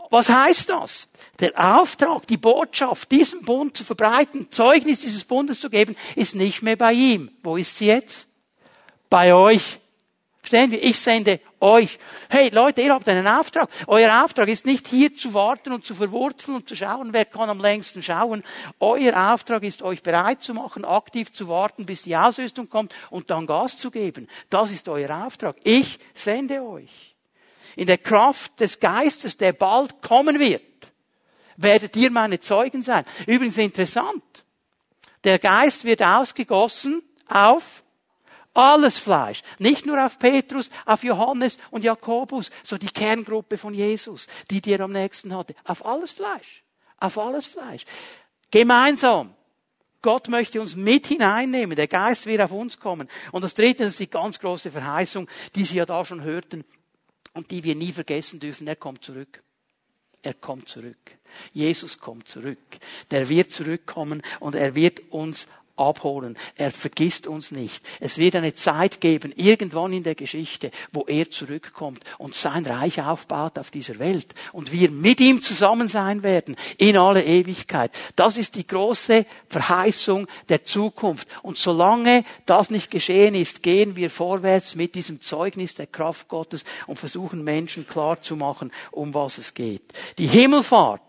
[0.10, 1.08] Was heißt das?
[1.39, 6.62] Der Auftrag, die Botschaft, diesen Bund zu verbreiten, Zeugnis dieses Bundes zu geben, ist nicht
[6.62, 7.32] mehr bei ihm.
[7.41, 8.28] Wo ist sie jetzt?
[9.10, 9.80] Bei euch.
[10.43, 10.84] Verstehen wir?
[10.84, 11.97] Ich sende euch.
[12.29, 13.69] Hey Leute, ihr habt einen Auftrag.
[13.88, 17.49] Euer Auftrag ist nicht hier zu warten und zu verwurzeln und zu schauen, wer kann
[17.49, 18.43] am längsten schauen.
[18.82, 23.32] Euer Auftrag ist, euch bereit zu machen, aktiv zu warten, bis die Ausrüstung kommt und
[23.32, 24.27] dann Gas zu geben.
[24.49, 25.56] Das ist euer Auftrag.
[25.63, 27.15] Ich sende euch.
[27.77, 30.62] In der Kraft des Geistes, der bald kommen wird,
[31.56, 33.06] werdet ihr meine Zeugen sein.
[33.27, 34.25] Übrigens interessant.
[35.23, 37.82] Der Geist wird ausgegossen auf
[38.53, 39.41] alles Fleisch.
[39.59, 44.79] Nicht nur auf Petrus, auf Johannes und Jakobus, so die Kerngruppe von Jesus, die dir
[44.81, 45.55] am nächsten hatte.
[45.63, 46.63] Auf alles Fleisch.
[46.99, 47.85] Auf alles Fleisch.
[48.51, 49.33] Gemeinsam.
[50.01, 51.75] Gott möchte uns mit hineinnehmen.
[51.77, 53.09] Der Geist wird auf uns kommen.
[53.31, 56.65] Und das dritte ist die ganz große Verheißung, die Sie ja da schon hörten
[57.33, 58.67] und die wir nie vergessen dürfen.
[58.67, 59.41] Er kommt zurück.
[60.21, 61.17] Er kommt zurück.
[61.51, 62.59] Jesus kommt zurück.
[63.11, 66.38] Der wird zurückkommen und er wird uns abholen.
[66.55, 67.83] Er vergisst uns nicht.
[67.99, 73.01] Es wird eine Zeit geben, irgendwann in der Geschichte, wo er zurückkommt und sein Reich
[73.01, 77.91] aufbaut auf dieser Welt und wir mit ihm zusammen sein werden in alle Ewigkeit.
[78.15, 81.27] Das ist die große Verheißung der Zukunft.
[81.41, 86.63] Und solange das nicht geschehen ist, gehen wir vorwärts mit diesem Zeugnis der Kraft Gottes
[86.88, 89.93] und versuchen Menschen klar zu machen, um was es geht.
[90.17, 91.01] Die Himmelfahrt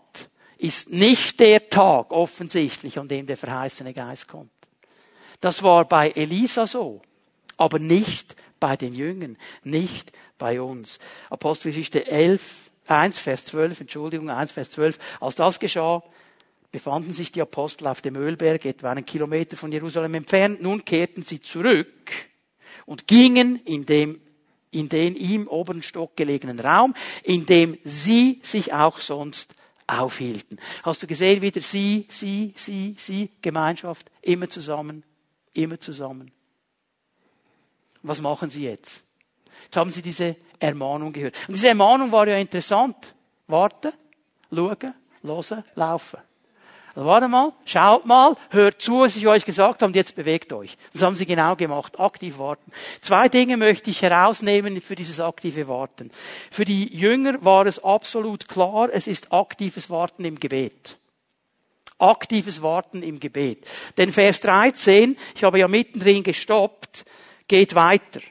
[0.57, 4.51] ist nicht der Tag offensichtlich, an dem der verheißene Geist kommt.
[5.45, 7.03] Das war bei Elisa so,
[7.55, 10.97] aber nicht bei den Jüngern, nicht bei uns.
[11.29, 14.97] Apostelgeschichte 11, 1, Vers 12, Entschuldigung, 1, Vers 12.
[15.19, 16.01] Als das geschah,
[16.71, 20.63] befanden sich die Apostel auf dem Ölberg, etwa einen Kilometer von Jerusalem entfernt.
[20.63, 22.11] Nun kehrten sie zurück
[22.87, 24.19] und gingen in dem
[24.71, 29.53] in den im oberen Stock gelegenen Raum, in dem sie sich auch sonst
[29.85, 30.59] aufhielten.
[30.81, 35.03] Hast du gesehen, wieder sie, sie, sie, sie, Gemeinschaft, immer zusammen,
[35.55, 36.31] Immer zusammen.
[38.03, 39.01] Was machen sie jetzt?
[39.63, 41.35] Jetzt haben sie diese Ermahnung gehört.
[41.47, 43.15] Und diese Ermahnung war ja interessant.
[43.47, 43.91] Warten,
[44.51, 46.19] schauen, hören, laufen.
[46.93, 50.53] Also warte mal, schaut mal, hört zu, was ich euch gesagt habe und jetzt bewegt
[50.53, 50.77] euch.
[50.93, 52.71] Das haben sie genau gemacht, aktiv warten.
[53.01, 56.09] Zwei Dinge möchte ich herausnehmen für dieses aktive Warten.
[56.51, 60.97] Für die Jünger war es absolut klar, es ist aktives Warten im Gebet.
[61.97, 63.65] Aktives Warten im Gebet.
[63.97, 67.05] Denn Vers 13, ich habe ja mittendrin gestoppt,
[67.47, 68.21] geht weiter.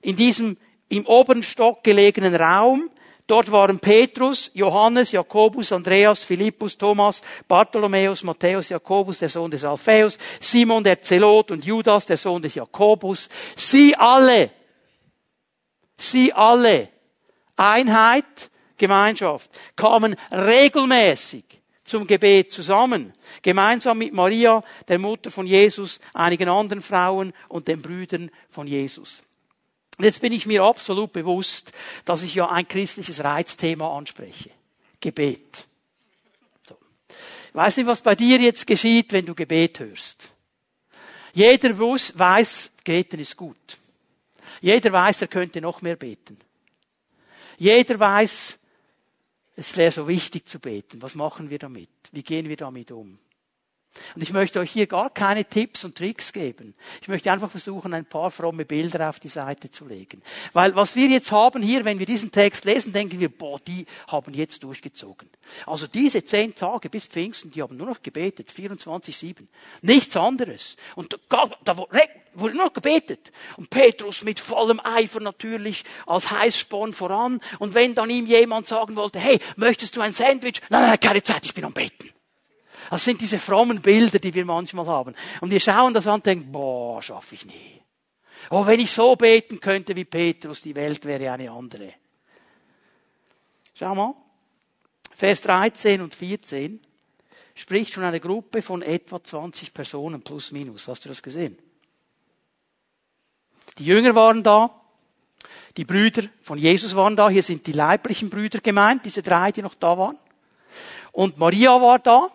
[0.00, 0.56] In diesem
[0.88, 2.90] im oberen Stock gelegenen Raum,
[3.26, 10.16] dort waren Petrus, Johannes, Jakobus, Andreas, Philippus, Thomas, Bartholomäus, Matthäus, Jakobus, der Sohn des Alphaeus,
[10.40, 13.28] Simon der Zelot und Judas, der Sohn des Jakobus.
[13.56, 14.50] Sie alle,
[15.96, 16.88] sie alle,
[17.56, 21.57] Einheit, Gemeinschaft, kamen regelmäßig
[21.88, 27.82] zum Gebet zusammen, gemeinsam mit Maria, der Mutter von Jesus, einigen anderen Frauen und den
[27.82, 29.22] Brüdern von Jesus.
[29.98, 31.72] Und jetzt bin ich mir absolut bewusst,
[32.04, 34.50] dass ich ja ein christliches Reizthema anspreche.
[35.00, 35.66] Gebet.
[36.68, 36.76] So.
[37.48, 40.30] Ich weiß nicht, was bei dir jetzt geschieht, wenn du Gebet hörst.
[41.32, 43.78] Jeder weiß, beten ist gut.
[44.60, 46.38] Jeder weiß, er könnte noch mehr beten.
[47.58, 48.58] Jeder weiß,
[49.58, 51.02] es wäre so wichtig zu beten.
[51.02, 51.88] Was machen wir damit?
[52.12, 53.18] Wie gehen wir damit um?
[54.14, 56.74] Und ich möchte euch hier gar keine Tipps und Tricks geben.
[57.02, 60.22] Ich möchte einfach versuchen, ein paar fromme Bilder auf die Seite zu legen.
[60.52, 63.86] Weil was wir jetzt haben hier, wenn wir diesen Text lesen, denken wir, boah, die
[64.06, 65.28] haben jetzt durchgezogen.
[65.66, 69.46] Also diese zehn Tage bis Pfingsten, die haben nur noch gebetet, 24-7.
[69.82, 70.76] Nichts anderes.
[70.94, 71.76] Und da,
[72.34, 73.32] wurde nur noch gebetet.
[73.56, 77.40] Und Petrus mit vollem Eifer natürlich als Heißsporn voran.
[77.58, 80.60] Und wenn dann ihm jemand sagen wollte, hey, möchtest du ein Sandwich?
[80.70, 82.10] Nein, nein, keine Zeit, ich bin am Beten.
[82.90, 85.14] Das sind diese frommen Bilder, die wir manchmal haben.
[85.40, 87.82] Und wir schauen das an und denken, boah, schaffe ich nie.
[88.50, 91.94] Oh, wenn ich so beten könnte wie Petrus, die Welt wäre eine andere.
[93.74, 94.14] Schau mal.
[95.14, 96.80] Vers 13 und 14
[97.54, 100.88] spricht schon eine Gruppe von etwa 20 Personen plus minus.
[100.88, 101.58] Hast du das gesehen?
[103.78, 104.70] Die Jünger waren da.
[105.76, 107.28] Die Brüder von Jesus waren da.
[107.28, 110.18] Hier sind die leiblichen Brüder gemeint, diese drei, die noch da waren.
[111.12, 112.30] Und Maria war da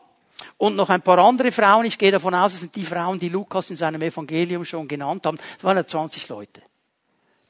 [0.58, 1.86] und noch ein paar andere Frauen.
[1.86, 5.26] Ich gehe davon aus, es sind die Frauen, die Lukas in seinem Evangelium schon genannt
[5.26, 5.38] haben.
[5.56, 6.62] Das waren ja 20 Leute.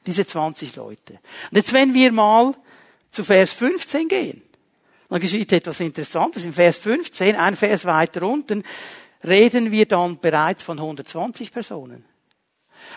[0.06, 1.14] Diese 20 Leute.
[1.50, 2.54] Und jetzt, wenn wir mal
[3.10, 4.42] zu Vers 15 gehen,
[5.08, 6.44] Dann geschieht etwas Interessantes.
[6.44, 8.64] Im Vers 15, ein Vers weiter unten,
[9.22, 12.04] reden wir dann bereits von 120 Personen.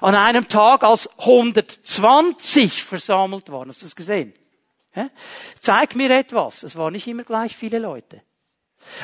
[0.01, 3.69] An einem Tag, als 120 versammelt waren.
[3.69, 4.33] Hast du das gesehen?
[4.95, 5.09] Ja?
[5.59, 6.63] Zeig mir etwas.
[6.63, 8.23] Es waren nicht immer gleich viele Leute.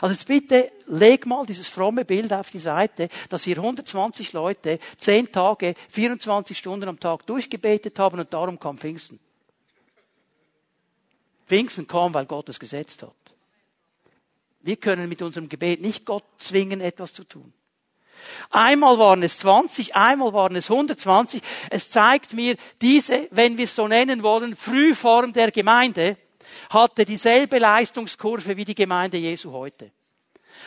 [0.01, 4.79] Also jetzt bitte leg mal dieses fromme Bild auf die Seite, dass hier 120 Leute
[4.97, 9.19] 10 Tage, 24 Stunden am Tag durchgebetet haben und darum kam Pfingsten.
[11.47, 13.13] Pfingsten kam, weil Gott es gesetzt hat.
[14.61, 17.53] Wir können mit unserem Gebet nicht Gott zwingen, etwas zu tun.
[18.49, 21.41] Einmal waren es 20, einmal waren es 120.
[21.69, 26.17] Es zeigt mir, diese, wenn wir es so nennen wollen, Frühform der Gemeinde
[26.69, 29.91] hatte dieselbe Leistungskurve wie die Gemeinde Jesu heute.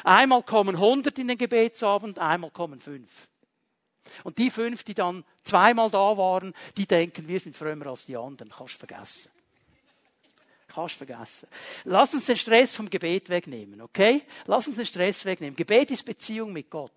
[0.04, 3.28] Einmal kommen 100 in den Gebetsabend, einmal kommen fünf.
[4.24, 8.16] Und die fünf, die dann zweimal da waren, die denken, wir sind frömmer als die
[8.16, 8.50] anderen.
[8.50, 9.30] Kannst vergessen.
[10.68, 11.48] Kannst vergessen.
[11.84, 14.22] Lass uns den Stress vom Gebet wegnehmen, okay?
[14.44, 15.56] Lass uns den Stress wegnehmen.
[15.56, 16.92] Gebet ist Beziehung mit Gott.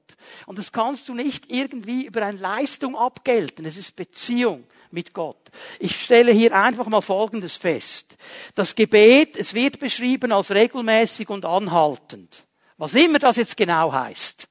[0.46, 3.66] Und das kannst du nicht irgendwie über eine Leistung abgelten.
[3.66, 5.50] Es ist Beziehung mit Gott.
[5.80, 8.18] Ich stelle hier einfach mal Folgendes fest.
[8.56, 12.46] Das Gebet, es wird beschrieben als regelmäßig und anhaltend.
[12.78, 14.48] Was immer das jetzt genau heißt.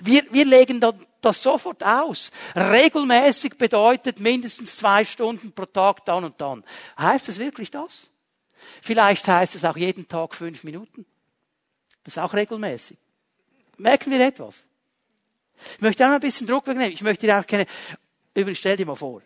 [0.00, 0.80] Wir, wir legen
[1.20, 2.30] das sofort aus.
[2.56, 6.64] Regelmäßig bedeutet mindestens zwei Stunden pro Tag dann und dann.
[6.98, 8.08] Heißt es wirklich das?
[8.82, 11.06] Vielleicht heißt es auch jeden Tag fünf Minuten.
[12.04, 12.96] Das ist auch regelmäßig.
[13.76, 14.66] Merken wir etwas?
[15.74, 16.92] Ich möchte auch ein bisschen Druck wegnehmen.
[16.92, 17.66] Ich möchte dir auch keine,
[18.34, 19.22] übrigens stell dir mal vor.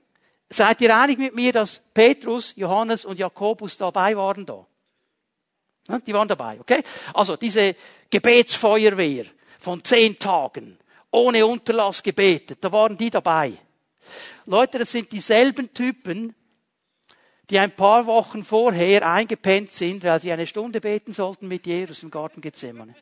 [0.53, 4.67] Seid ihr einig mit mir, dass Petrus, Johannes und Jakobus dabei waren da?
[6.07, 6.83] Die waren dabei, okay?
[7.15, 7.75] Also diese
[8.11, 9.25] Gebetsfeuerwehr
[9.59, 10.79] von zehn Tagen,
[11.11, 13.55] ohne Unterlass gebetet, da waren die dabei.
[14.47, 16.35] Leute, das sind dieselben Typen,
[17.49, 22.03] die ein paar Wochen vorher eingepennt sind, weil sie eine Stunde beten sollten mit Jesus
[22.03, 22.95] im Garten Gethsemane.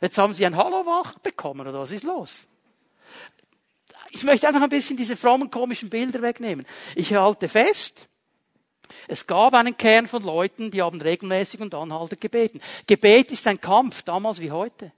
[0.00, 2.46] Jetzt haben sie ein Hallo wach bekommen, oder was ist los?
[4.16, 6.64] Ich möchte einfach ein bisschen diese frommen, komischen Bilder wegnehmen.
[6.94, 8.08] Ich halte fest,
[9.08, 12.62] es gab einen Kern von Leuten, die haben regelmäßig und anhaltend gebeten.
[12.86, 14.90] Gebet ist ein Kampf, damals wie heute.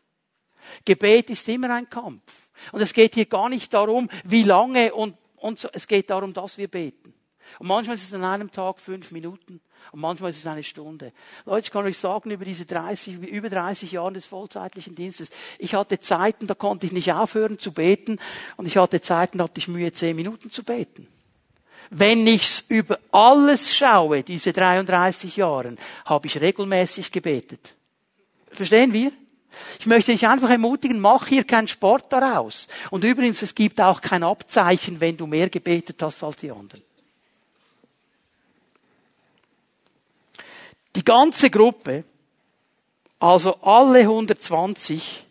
[0.85, 2.49] Gebet ist immer ein Kampf.
[2.71, 5.69] Und es geht hier gar nicht darum, wie lange und, und so.
[5.73, 7.13] Es geht darum, dass wir beten.
[7.59, 9.61] Und manchmal ist es an einem Tag fünf Minuten.
[9.93, 11.13] Und manchmal ist es eine Stunde.
[11.47, 15.75] Leute, ich kann euch sagen, über diese 30, über 30 Jahre des vollzeitlichen Dienstes, ich
[15.75, 18.19] hatte Zeiten, da konnte ich nicht aufhören zu beten.
[18.57, 21.09] Und ich hatte Zeiten, da hatte ich Mühe, zehn Minuten zu beten.
[21.91, 27.75] Wenn ich's über alles schaue, diese 33 Jahre, habe ich regelmäßig gebetet.
[28.53, 29.13] Verstehen wir?
[29.81, 32.69] Ich möchte dich einfach ermutigen, mach hier keinen Sport daraus.
[32.91, 36.83] Und übrigens, es gibt auch kein Abzeichen, wenn du mehr gebetet hast als die anderen.
[40.99, 42.03] Die ganze Gruppe,
[43.21, 45.25] also alle 120,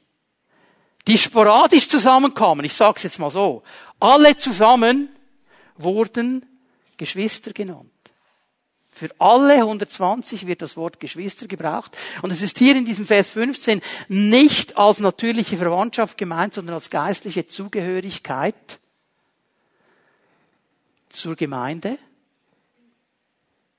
[1.06, 3.64] die sporadisch zusammenkamen, ich sage es jetzt mal so,
[4.00, 5.10] alle zusammen
[5.76, 6.46] wurden
[6.96, 7.92] Geschwister genannt.
[8.92, 11.98] Für alle 120 wird das Wort Geschwister gebraucht.
[12.22, 16.90] Und es ist hier in diesem Vers 15 nicht als natürliche Verwandtschaft gemeint, sondern als
[16.90, 18.80] geistliche Zugehörigkeit
[21.10, 22.00] zur Gemeinde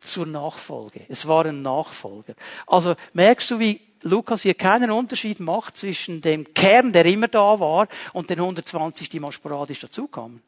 [0.09, 1.03] zur Nachfolge.
[1.09, 2.35] Es waren Nachfolger.
[2.67, 7.59] Also merkst du, wie Lukas hier keinen Unterschied macht zwischen dem Kern, der immer da
[7.59, 10.43] war, und den 120, die mal sporadisch dazukamen.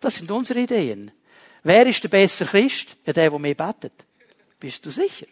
[0.00, 1.10] Das sind unsere Ideen.
[1.62, 2.96] Wer ist der bessere Christ?
[3.04, 3.92] Ja, der, der mehr betet.
[4.58, 5.26] Bist du sicher?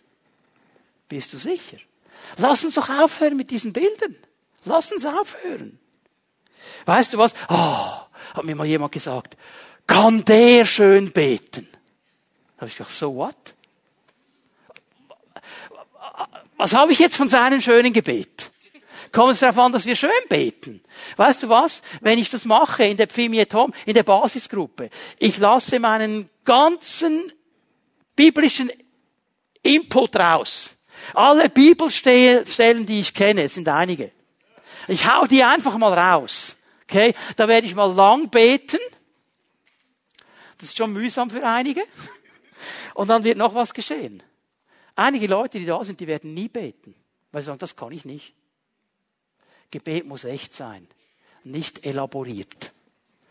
[1.08, 1.78] Bist du sicher?
[2.36, 4.16] Lass uns doch aufhören mit diesen Bildern.
[4.64, 5.78] Lass uns aufhören.
[6.84, 7.32] Weißt du was?
[7.48, 7.86] Oh,
[8.34, 9.36] hat mir mal jemand gesagt.
[9.86, 11.66] Kann der schön beten?
[12.58, 13.34] Habe ich gedacht, so what?
[16.56, 18.50] Was habe ich jetzt von seinem schönen Gebet?
[19.12, 20.82] Kommt es darauf an, dass wir schön beten?
[21.16, 21.82] Weißt du was?
[22.00, 27.32] Wenn ich das mache in der Pfimiet Home, in der Basisgruppe, ich lasse meinen ganzen
[28.14, 28.70] biblischen
[29.62, 30.76] Input raus.
[31.14, 34.10] Alle Bibelstellen, die ich kenne, sind einige.
[34.88, 36.56] Ich hau die einfach mal raus.
[36.84, 37.14] Okay?
[37.36, 38.80] Da werde ich mal lang beten.
[40.58, 41.82] Das ist schon mühsam für einige.
[42.98, 44.24] Und dann wird noch was geschehen.
[44.96, 46.96] Einige Leute, die da sind, die werden nie beten,
[47.30, 48.34] weil sie sagen, das kann ich nicht.
[49.70, 50.84] Gebet muss echt sein,
[51.44, 52.72] nicht elaboriert.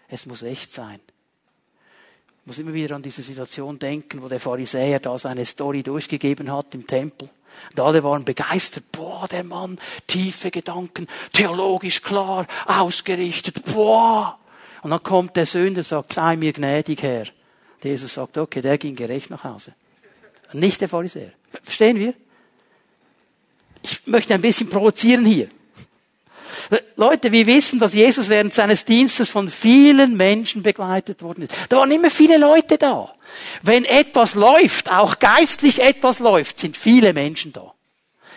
[0.08, 1.02] Es muss echt sein.
[2.40, 6.50] Ich muss immer wieder an diese Situation denken, wo der Pharisäer da seine Story durchgegeben
[6.50, 7.30] hat im Tempel.
[7.72, 8.90] Und alle waren begeistert.
[8.94, 13.66] Boah, der Mann, tiefe Gedanken, theologisch klar, ausgerichtet.
[13.66, 14.40] Boah.
[14.82, 17.28] Und dann kommt der Sünder, sagt, sei mir gnädig, Herr.
[17.84, 19.74] Jesus sagt, okay, der ging gerecht nach Hause.
[20.54, 21.32] Nicht der Pharisäer.
[21.64, 22.14] Verstehen wir?
[23.84, 25.48] Ich möchte ein bisschen provozieren hier.
[26.96, 31.54] Leute, wir wissen, dass Jesus während seines Dienstes von vielen Menschen begleitet worden ist.
[31.70, 33.14] Da waren immer viele Leute da.
[33.62, 37.74] Wenn etwas läuft, auch geistlich etwas läuft, sind viele Menschen da.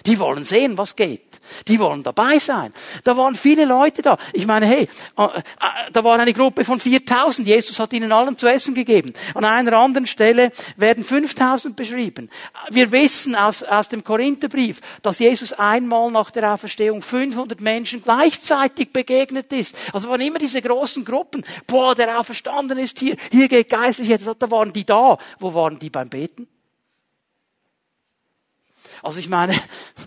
[0.07, 1.41] Die wollen sehen, was geht.
[1.69, 2.73] Die wollen dabei sein.
[3.05, 4.17] Da waren viele Leute da.
[4.33, 5.31] Ich meine, hey, äh, äh,
[5.93, 7.47] da war eine Gruppe von 4000.
[7.47, 9.13] Jesus hat ihnen allen zu essen gegeben.
[9.35, 12.31] An einer anderen Stelle werden 5000 beschrieben.
[12.71, 18.93] Wir wissen aus, aus dem Korintherbrief, dass Jesus einmal nach der Auferstehung 500 Menschen gleichzeitig
[18.93, 19.77] begegnet ist.
[19.93, 21.45] Also waren immer diese großen Gruppen.
[21.67, 23.17] Boah, der Auferstanden ist hier.
[23.31, 24.37] Hier geht geistlich etwas.
[24.39, 25.19] Da waren die da.
[25.39, 26.49] Wo waren die beim Beten?
[29.03, 29.55] Also ich meine,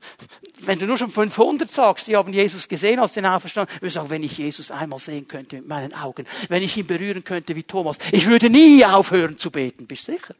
[0.60, 3.94] wenn du nur schon 500 sagst, die haben Jesus gesehen als den Auferstanden, würde ich
[3.94, 7.56] sagen, wenn ich Jesus einmal sehen könnte mit meinen Augen, wenn ich ihn berühren könnte
[7.56, 9.88] wie Thomas, ich würde nie aufhören zu beten.
[9.88, 10.36] Bist du sicher?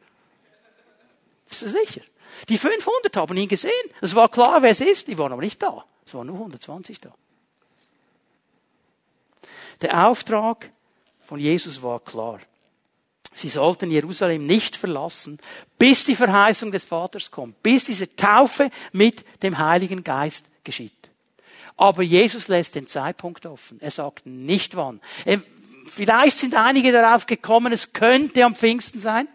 [1.48, 2.00] Bist du sicher?
[2.48, 3.72] Die 500 haben ihn gesehen.
[4.00, 5.08] Es war klar, wer es ist.
[5.08, 5.84] Die waren aber nicht da.
[6.04, 7.14] Es waren nur 120 da.
[9.80, 10.70] Der Auftrag
[11.20, 12.40] von Jesus war klar.
[13.34, 15.38] Sie sollten Jerusalem nicht verlassen,
[15.78, 20.92] bis die Verheißung des Vaters kommt, bis diese Taufe mit dem Heiligen Geist geschieht.
[21.76, 23.80] Aber Jesus lässt den Zeitpunkt offen.
[23.80, 25.00] Er sagt nicht wann.
[25.26, 25.42] Ähm,
[25.86, 29.28] vielleicht sind einige darauf gekommen, es könnte am Pfingsten sein.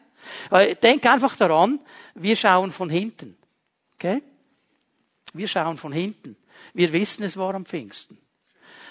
[0.84, 1.80] Denk einfach daran,
[2.16, 3.38] wir schauen von hinten.
[3.96, 4.22] Okay?
[5.34, 6.38] Wir schauen von hinten.
[6.74, 8.18] Wir wissen, es war am Pfingsten.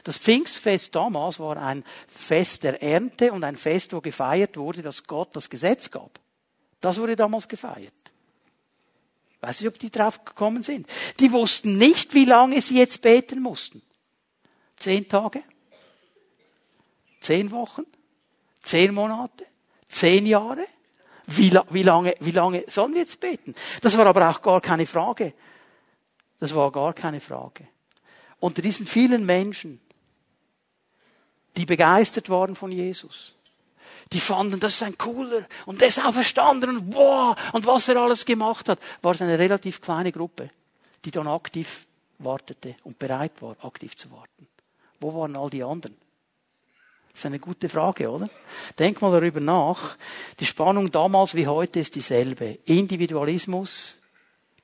[0.09, 5.04] Das Pfingstfest damals war ein Fest der Ernte und ein Fest, wo gefeiert wurde, dass
[5.04, 6.18] Gott das Gesetz gab.
[6.80, 7.92] Das wurde damals gefeiert.
[9.42, 10.88] weiß nicht, ob die drauf gekommen sind.
[11.20, 13.82] Die wussten nicht, wie lange sie jetzt beten mussten.
[14.78, 15.42] Zehn Tage?
[17.20, 17.84] Zehn Wochen?
[18.62, 19.44] Zehn Monate?
[19.88, 20.64] Zehn Jahre?
[21.26, 23.54] Wie, wie, lange, wie lange sollen wir jetzt beten?
[23.82, 25.34] Das war aber auch gar keine Frage.
[26.40, 27.68] Das war gar keine Frage.
[28.40, 29.82] Unter diesen vielen Menschen
[31.59, 33.34] die begeistert waren von Jesus.
[34.12, 37.88] Die fanden, das ist ein cooler und der ist auch verstanden und wow, und was
[37.88, 40.50] er alles gemacht hat, war es eine relativ kleine Gruppe,
[41.04, 41.86] die dann aktiv
[42.18, 44.46] wartete und bereit war, aktiv zu warten.
[45.00, 45.96] Wo waren all die anderen?
[47.11, 48.30] Das ist eine gute Frage, oder?
[48.78, 49.96] Denk mal darüber nach.
[50.38, 52.59] Die Spannung damals wie heute ist dieselbe.
[52.64, 54.00] Individualismus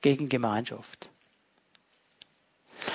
[0.01, 1.09] gegen Gemeinschaft.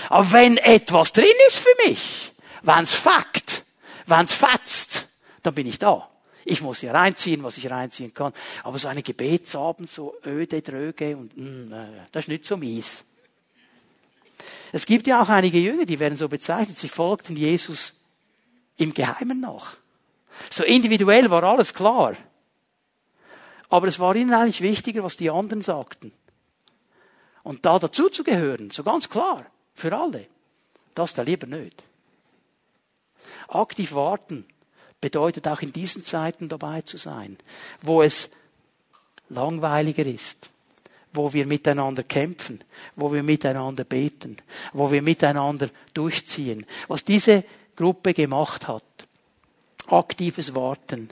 [0.08, 2.32] Aber wenn etwas drin ist für mich,
[2.62, 3.39] wenn es Fakt,
[4.10, 5.08] wenn es fetzt,
[5.42, 6.08] dann bin ich da.
[6.44, 8.32] Ich muss hier reinziehen, was ich reinziehen kann.
[8.62, 13.04] Aber so eine Gebetsabend, so öde, dröge und mh, mm, das ist nicht so mies.
[14.72, 17.94] Es gibt ja auch einige Jünger, die werden so bezeichnet, sie folgten Jesus
[18.76, 19.76] im Geheimen nach.
[20.50, 22.16] So individuell war alles klar.
[23.68, 26.12] Aber es war ihnen eigentlich wichtiger, was die anderen sagten.
[27.42, 29.44] Und da dazu zu gehören, so ganz klar,
[29.74, 30.26] für alle,
[30.94, 31.84] das da lieber nicht.
[33.48, 34.44] Aktiv warten
[35.00, 37.36] bedeutet auch in diesen Zeiten dabei zu sein,
[37.82, 38.30] wo es
[39.28, 40.50] langweiliger ist,
[41.12, 42.62] wo wir miteinander kämpfen,
[42.96, 44.36] wo wir miteinander beten,
[44.72, 46.66] wo wir miteinander durchziehen.
[46.88, 47.44] Was diese
[47.76, 48.84] Gruppe gemacht hat,
[49.86, 51.10] aktives Warten.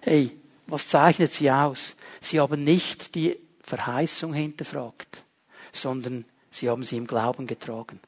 [0.00, 0.36] Hey,
[0.66, 1.96] was zeichnet sie aus?
[2.20, 5.24] Sie haben nicht die Verheißung hinterfragt,
[5.72, 8.00] sondern sie haben sie im Glauben getragen.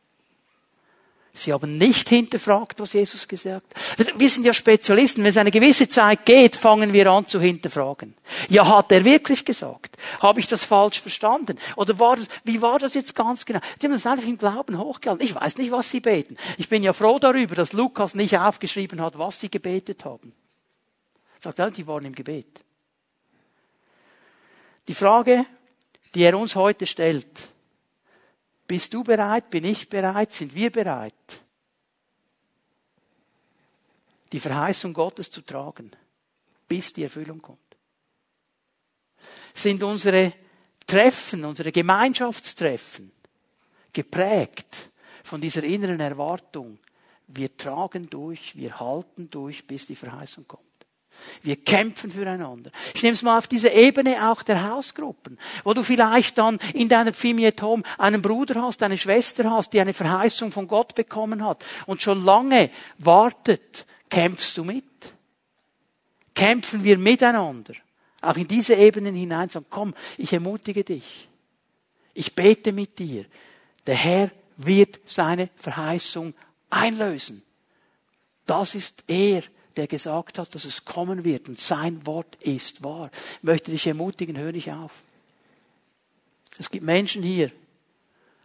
[1.34, 4.20] Sie haben nicht hinterfragt, was Jesus gesagt hat.
[4.20, 5.22] Wir sind ja Spezialisten.
[5.22, 8.14] Wenn es eine gewisse Zeit geht, fangen wir an zu hinterfragen.
[8.50, 9.96] Ja, hat er wirklich gesagt?
[10.20, 11.58] Habe ich das falsch verstanden?
[11.76, 13.60] Oder war das, wie war das jetzt ganz genau?
[13.80, 15.24] Die haben das einfach im Glauben hochgehalten.
[15.24, 16.36] Ich weiß nicht, was sie beten.
[16.58, 20.34] Ich bin ja froh darüber, dass Lukas nicht aufgeschrieben hat, was sie gebetet haben.
[21.40, 22.60] Sagt er, die waren im Gebet.
[24.86, 25.46] Die Frage,
[26.14, 27.51] die er uns heute stellt,
[28.66, 29.50] bist du bereit?
[29.50, 30.32] Bin ich bereit?
[30.32, 31.42] Sind wir bereit?
[34.30, 35.90] Die Verheißung Gottes zu tragen,
[36.66, 37.58] bis die Erfüllung kommt.
[39.52, 40.32] Sind unsere
[40.86, 43.12] Treffen, unsere Gemeinschaftstreffen
[43.92, 44.90] geprägt
[45.22, 46.78] von dieser inneren Erwartung,
[47.28, 50.71] wir tragen durch, wir halten durch, bis die Verheißung kommt.
[51.42, 52.70] Wir kämpfen füreinander.
[52.94, 56.88] Ich nehme es mal auf diese Ebene auch der Hausgruppen, wo du vielleicht dann in
[56.88, 61.44] deiner Pfimiet Home einen Bruder hast, eine Schwester hast, die eine Verheißung von Gott bekommen
[61.44, 63.86] hat und schon lange wartet.
[64.08, 64.84] Kämpfst du mit?
[66.34, 67.74] Kämpfen wir miteinander?
[68.20, 71.28] Auch in diese Ebenen hinein sagen, komm, ich ermutige dich.
[72.14, 73.24] Ich bete mit dir.
[73.86, 76.34] Der Herr wird seine Verheißung
[76.70, 77.42] einlösen.
[78.46, 79.42] Das ist er,
[79.76, 83.10] der gesagt hat, dass es kommen wird und sein Wort ist wahr.
[83.38, 85.02] Ich möchte dich ermutigen, hör nicht auf.
[86.58, 87.50] Es gibt Menschen hier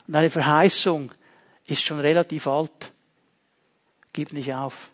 [0.07, 1.11] und eine Verheißung
[1.65, 2.91] ist schon relativ alt.
[4.13, 4.89] Gib nicht auf.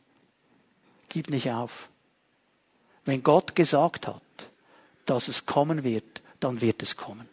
[1.09, 1.89] Gib nicht auf.
[3.05, 4.21] Wenn Gott gesagt hat,
[5.05, 7.27] dass es kommen wird, dann wird es kommen.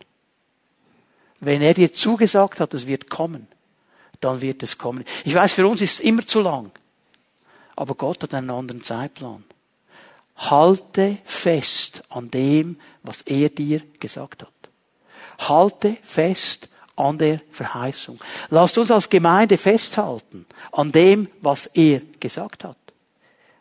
[1.41, 3.49] Wenn er dir zugesagt hat, es wird kommen,
[4.21, 5.05] dann wird es kommen.
[5.25, 6.71] Ich weiß, für uns ist es immer zu lang.
[7.81, 9.43] Aber Gott hat einen anderen Zeitplan.
[10.37, 14.53] Halte fest an dem, was er dir gesagt hat.
[15.49, 18.21] Halte fest an der Verheißung.
[18.51, 22.77] Lasst uns als Gemeinde festhalten an dem, was er gesagt hat.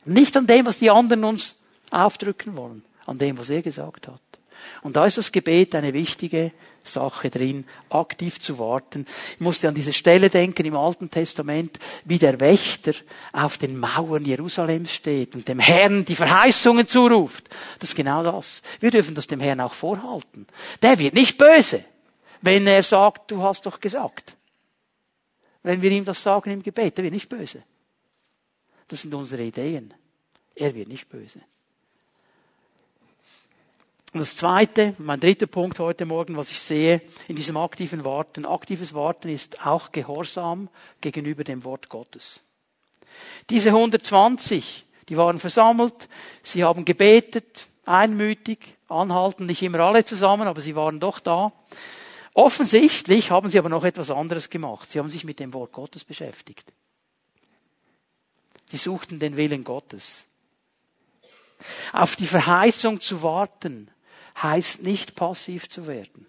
[0.03, 1.55] Nicht an dem, was die anderen uns
[1.89, 4.19] aufdrücken wollen, an dem, was er gesagt hat.
[4.81, 6.51] Und da ist das Gebet eine wichtige
[6.83, 9.05] Sache drin, aktiv zu warten.
[9.33, 12.93] Ich musste an diese Stelle denken im Alten Testament, wie der Wächter
[13.31, 17.49] auf den Mauern Jerusalems steht und dem Herrn die Verheißungen zuruft.
[17.79, 18.61] Das ist genau das.
[18.79, 20.47] Wir dürfen das dem Herrn auch vorhalten.
[20.81, 21.83] Der wird nicht böse,
[22.41, 24.35] wenn er sagt, du hast doch gesagt.
[25.63, 27.63] Wenn wir ihm das sagen im Gebet, der wird nicht böse.
[28.87, 29.93] Das sind unsere Ideen.
[30.55, 31.41] Er wird nicht böse.
[34.11, 38.45] Und das zweite, mein dritter Punkt heute Morgen, was ich sehe in diesem aktiven Warten.
[38.45, 42.41] Aktives Warten ist auch Gehorsam gegenüber dem Wort Gottes.
[43.51, 46.09] Diese 120, die waren versammelt,
[46.41, 51.51] sie haben gebetet, einmütig, anhalten, nicht immer alle zusammen, aber sie waren doch da.
[52.33, 54.89] Offensichtlich haben sie aber noch etwas anderes gemacht.
[54.89, 56.71] Sie haben sich mit dem Wort Gottes beschäftigt.
[58.69, 60.25] Sie suchten den Willen Gottes.
[61.91, 63.91] Auf die Verheißung zu warten,
[64.41, 66.25] heißt nicht passiv zu werden.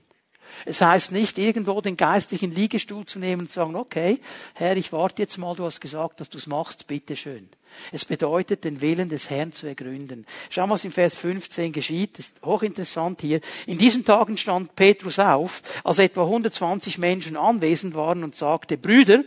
[0.67, 4.21] Es heißt nicht irgendwo den geistlichen Liegestuhl zu nehmen und zu sagen, okay,
[4.55, 7.49] Herr, ich warte jetzt mal, du hast gesagt, dass du es machst, bitteschön.
[7.93, 10.27] Es bedeutet, den Willen des Herrn zu ergründen.
[10.49, 12.19] Schau mal, was im Vers 15 geschieht.
[12.19, 13.41] Das ist hochinteressant hier.
[13.67, 19.23] In diesen Tagen stand Petrus auf, als etwa 120 Menschen anwesend waren und sagte, Brüder,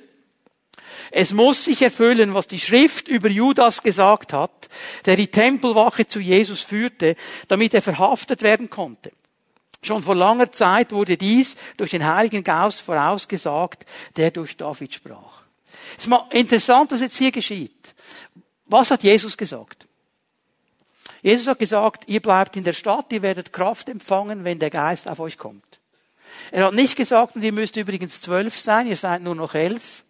[1.11, 4.69] es muss sich erfüllen, was die Schrift über Judas gesagt hat,
[5.05, 7.15] der die Tempelwache zu Jesus führte,
[7.47, 9.11] damit er verhaftet werden konnte.
[9.81, 13.85] Schon vor langer Zeit wurde dies durch den Heiligen Geist vorausgesagt,
[14.15, 15.43] der durch David sprach.
[15.97, 17.93] Es ist mal interessant, was jetzt hier geschieht.
[18.65, 19.87] Was hat Jesus gesagt?
[21.21, 25.07] Jesus hat gesagt, ihr bleibt in der Stadt, ihr werdet Kraft empfangen, wenn der Geist
[25.07, 25.79] auf euch kommt.
[26.51, 30.02] Er hat nicht gesagt, und ihr müsst übrigens zwölf sein, ihr seid nur noch elf.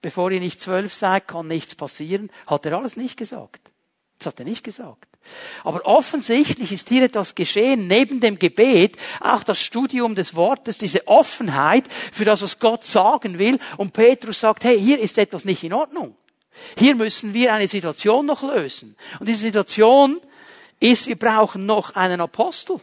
[0.00, 2.30] Bevor ihr nicht zwölf seid, kann nichts passieren.
[2.46, 3.70] Hat er alles nicht gesagt.
[4.18, 5.06] Das hat er nicht gesagt.
[5.64, 11.06] Aber offensichtlich ist hier etwas geschehen, neben dem Gebet, auch das Studium des Wortes, diese
[11.06, 13.58] Offenheit für das, was Gott sagen will.
[13.76, 16.16] Und Petrus sagt, hey, hier ist etwas nicht in Ordnung.
[16.76, 18.96] Hier müssen wir eine Situation noch lösen.
[19.20, 20.20] Und diese Situation
[20.80, 22.80] ist, wir brauchen noch einen Apostel.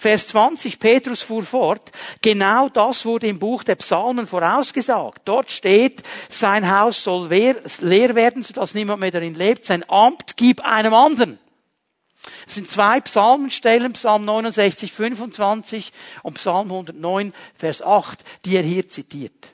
[0.00, 1.92] Vers 20, Petrus fuhr fort,
[2.22, 5.20] genau das wurde im Buch der Psalmen vorausgesagt.
[5.26, 10.64] Dort steht, sein Haus soll leer werden, sodass niemand mehr darin lebt, sein Amt gib
[10.64, 11.38] einem anderen.
[12.46, 15.92] Es sind zwei Psalmenstellen, Psalm 69, 25
[16.22, 19.52] und Psalm 109, Vers 8, die er hier zitiert.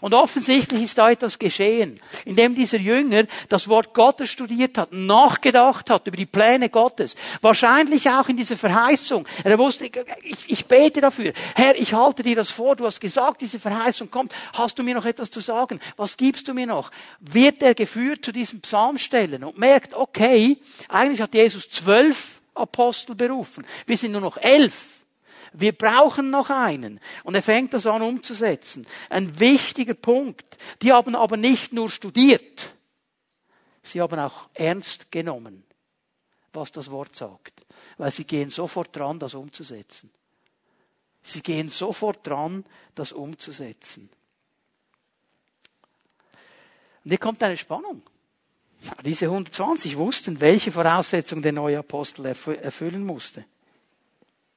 [0.00, 5.90] Und offensichtlich ist da etwas geschehen, indem dieser Jünger das Wort Gottes studiert hat, nachgedacht
[5.90, 7.16] hat über die Pläne Gottes.
[7.40, 9.26] Wahrscheinlich auch in dieser Verheißung.
[9.44, 9.90] Er wusste,
[10.22, 11.32] ich, ich bete dafür.
[11.54, 12.76] Herr, ich halte dir das vor.
[12.76, 14.32] Du hast gesagt, diese Verheißung kommt.
[14.52, 15.80] Hast du mir noch etwas zu sagen?
[15.96, 16.90] Was gibst du mir noch?
[17.20, 20.58] Wird er geführt zu diesen Psalmstellen und merkt, okay,
[20.88, 23.66] eigentlich hat Jesus zwölf Apostel berufen.
[23.86, 25.01] Wir sind nur noch elf.
[25.52, 27.00] Wir brauchen noch einen.
[27.24, 28.86] Und er fängt das an umzusetzen.
[29.10, 30.58] Ein wichtiger Punkt.
[30.80, 32.74] Die haben aber nicht nur studiert.
[33.82, 35.64] Sie haben auch ernst genommen,
[36.52, 37.66] was das Wort sagt.
[37.98, 40.10] Weil sie gehen sofort dran, das umzusetzen.
[41.22, 44.08] Sie gehen sofort dran, das umzusetzen.
[47.04, 48.02] Und hier kommt eine Spannung.
[49.04, 53.44] Diese 120 wussten, welche Voraussetzungen der neue Apostel erfüllen musste.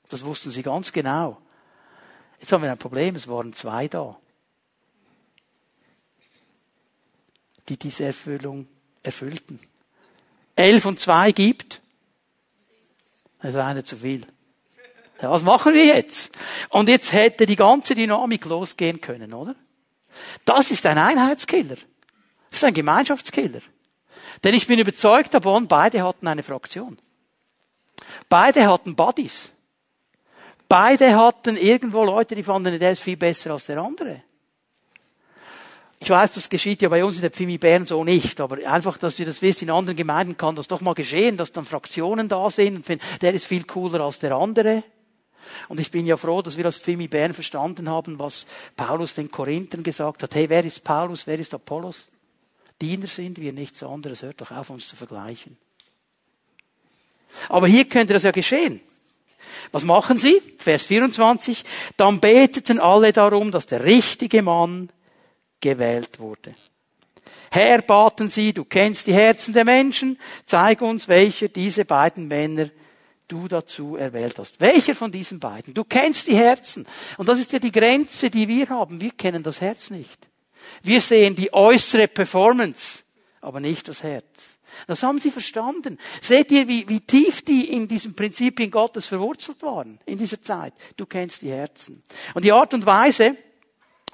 [0.10, 1.42] Das wussten sie ganz genau.
[2.40, 4.18] Jetzt haben wir ein Problem, es waren zwei da,
[7.70, 8.68] die diese Erfüllung
[9.02, 9.60] erfüllten.
[10.56, 11.82] Elf und zwei gibt,
[13.42, 14.26] das ist einer zu viel.
[15.22, 16.38] Ja, was machen wir jetzt?
[16.70, 19.56] Und jetzt hätte die ganze Dynamik losgehen können, oder?
[20.44, 21.78] Das ist ein Einheitskiller.
[22.50, 23.62] Das ist ein Gemeinschaftskiller.
[24.44, 26.98] Denn ich bin überzeugt davon, beide hatten eine Fraktion.
[28.30, 29.52] Beide hatten Buddies.
[30.68, 34.24] Beide hatten irgendwo Leute, die fanden, der ist viel besser als der andere.
[36.00, 38.98] Ich weiß, das geschieht ja bei uns in der Pfimi Bern so nicht, aber einfach,
[38.98, 42.28] dass ihr das wisst, in anderen Gemeinden kann das doch mal geschehen, dass dann Fraktionen
[42.28, 44.84] da sind und finden, der ist viel cooler als der andere.
[45.70, 48.46] Und ich bin ja froh, dass wir als Pfimi Bern verstanden haben, was
[48.76, 50.36] Paulus den Korinthern gesagt hat.
[50.36, 52.10] Hey, wer ist Paulus, wer ist Apollos?
[52.82, 54.22] Diener sind wir, nichts anderes.
[54.22, 55.58] Hört doch auf, uns zu vergleichen.
[57.50, 58.82] Aber hier könnte das ja geschehen.
[59.72, 60.42] Was machen sie?
[60.58, 61.64] Vers 24.
[61.98, 64.90] Dann beteten alle darum, dass der richtige Mann
[65.62, 66.56] gewählt wurde.
[67.52, 72.70] Herr, baten sie, du kennst die Herzen der Menschen, zeig uns, welcher diese beiden Männer
[73.28, 74.60] du dazu erwählt hast.
[74.60, 75.74] Welcher von diesen beiden?
[75.74, 76.86] Du kennst die Herzen.
[77.18, 79.02] Und das ist ja die Grenze, die wir haben.
[79.02, 80.28] Wir kennen das Herz nicht.
[80.84, 83.04] Wir sehen die äußere Performance,
[83.42, 84.55] aber nicht das Herz.
[84.88, 85.98] Das haben sie verstanden.
[86.22, 90.74] Seht ihr, wie, wie tief die in diesen Prinzipien Gottes verwurzelt waren in dieser Zeit?
[90.98, 92.04] Du kennst die Herzen.
[92.34, 93.38] Und die Art und Weise,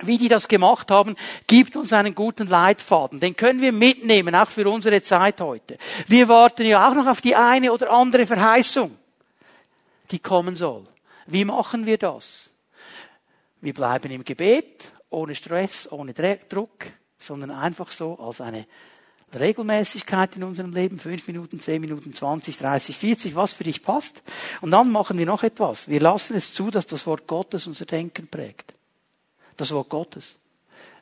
[0.01, 1.15] wie die das gemacht haben,
[1.47, 3.19] gibt uns einen guten Leitfaden.
[3.19, 5.77] Den können wir mitnehmen, auch für unsere Zeit heute.
[6.07, 8.97] Wir warten ja auch noch auf die eine oder andere Verheißung,
[10.11, 10.87] die kommen soll.
[11.27, 12.51] Wie machen wir das?
[13.61, 16.87] Wir bleiben im Gebet, ohne Stress, ohne Druck,
[17.17, 18.65] sondern einfach so als eine
[19.39, 24.21] Regelmäßigkeit in unserem Leben, fünf Minuten, zehn Minuten, zwanzig, dreißig, vierzig, was für dich passt.
[24.61, 25.87] Und dann machen wir noch etwas.
[25.87, 28.73] Wir lassen es zu, dass das Wort Gottes unser Denken prägt.
[29.57, 30.35] Das Wort Gottes.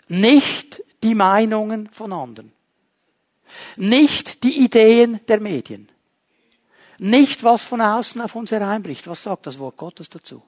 [0.08, 2.52] Nicht die Meinungen von anderen.
[3.76, 5.90] Nicht die Ideen der Medien.
[7.00, 9.08] Nicht was von außen auf uns hereinbricht.
[9.08, 10.44] Was sagt das Wort Gottes dazu?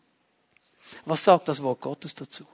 [1.05, 2.45] Was sagt das Wort Gottes dazu?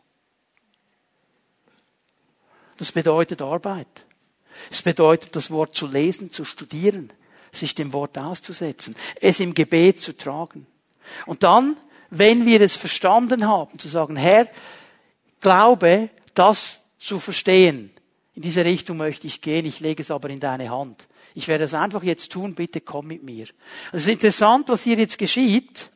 [2.78, 3.88] Das bedeutet Arbeit.
[4.72, 7.12] Es bedeutet, das Wort zu lesen, zu studieren,
[7.52, 10.68] sich dem Wort auszusetzen, es im Gebet zu tragen.
[11.26, 11.78] Und dann,
[12.10, 14.48] wenn wir es verstanden haben, zu sagen, Herr,
[15.40, 17.92] glaube, das zu verstehen.
[18.34, 21.08] In diese Richtung möchte ich gehen, ich lege es aber in deine Hand.
[21.34, 23.46] Ich werde es einfach jetzt tun, bitte komm mit mir.
[23.92, 25.90] Es ist interessant, was hier jetzt geschieht.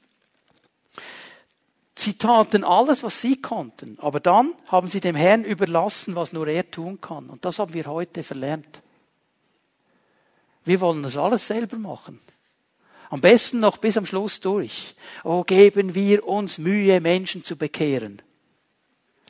[2.01, 6.47] Sie taten alles, was sie konnten, aber dann haben sie dem Herrn überlassen, was nur
[6.47, 7.29] er tun kann.
[7.29, 8.81] Und das haben wir heute verlernt.
[10.65, 12.19] Wir wollen das alles selber machen.
[13.11, 14.95] Am besten noch bis am Schluss durch.
[15.23, 18.19] Oh, geben wir uns Mühe, Menschen zu bekehren.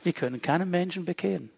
[0.02, 1.50] Wir können keinen Menschen bekehren.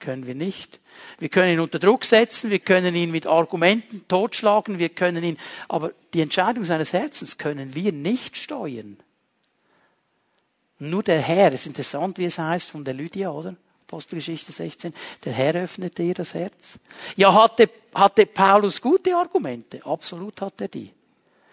[0.00, 0.80] Können wir nicht.
[1.18, 5.38] Wir können ihn unter Druck setzen, wir können ihn mit Argumenten totschlagen, wir können ihn,
[5.66, 8.98] aber die Entscheidung seines Herzens können wir nicht steuern.
[10.78, 13.54] Nur der Herr, es ist interessant, wie es heißt von der Lydia, oder?
[13.86, 14.92] Apostelgeschichte 16.
[15.24, 16.78] Der Herr öffnete ihr das Herz.
[17.16, 19.84] Ja, hatte, hatte Paulus gute Argumente?
[19.84, 20.90] Absolut hat er die.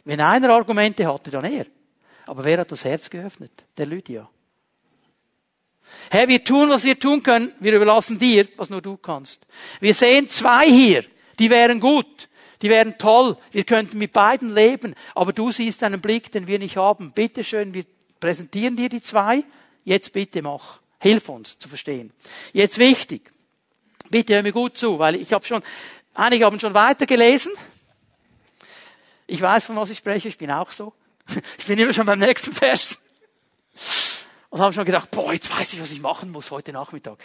[0.06, 1.66] Wenn einer Argumente hatte, dann er.
[2.26, 3.52] Aber wer hat das Herz geöffnet?
[3.78, 4.28] Der Lydia.
[6.10, 7.54] Herr, wir tun, was wir tun können.
[7.60, 9.46] Wir überlassen dir, was nur du kannst.
[9.80, 11.04] Wir sehen zwei hier.
[11.38, 12.30] Die wären gut.
[12.62, 13.38] Die wären toll.
[13.52, 14.96] Wir könnten mit beiden leben.
[15.16, 17.12] Aber du siehst einen Blick, den wir nicht haben.
[17.12, 17.86] Bitte schön, wir
[18.22, 19.44] präsentieren dir die zwei.
[19.84, 20.80] Jetzt bitte mach.
[21.00, 22.14] Hilf uns zu verstehen.
[22.54, 23.34] Jetzt wichtig.
[24.10, 25.62] Bitte hör mir gut zu, weil ich habe schon,
[26.14, 27.52] einige haben schon weitergelesen.
[29.28, 30.30] Ich weiß, von was ich spreche.
[30.30, 30.94] Ich bin auch so.
[31.58, 33.00] Ich bin immer schon beim nächsten Vers.
[34.50, 37.18] Und haben schon gedacht, boah, jetzt weiß ich, was ich machen muss heute Nachmittag.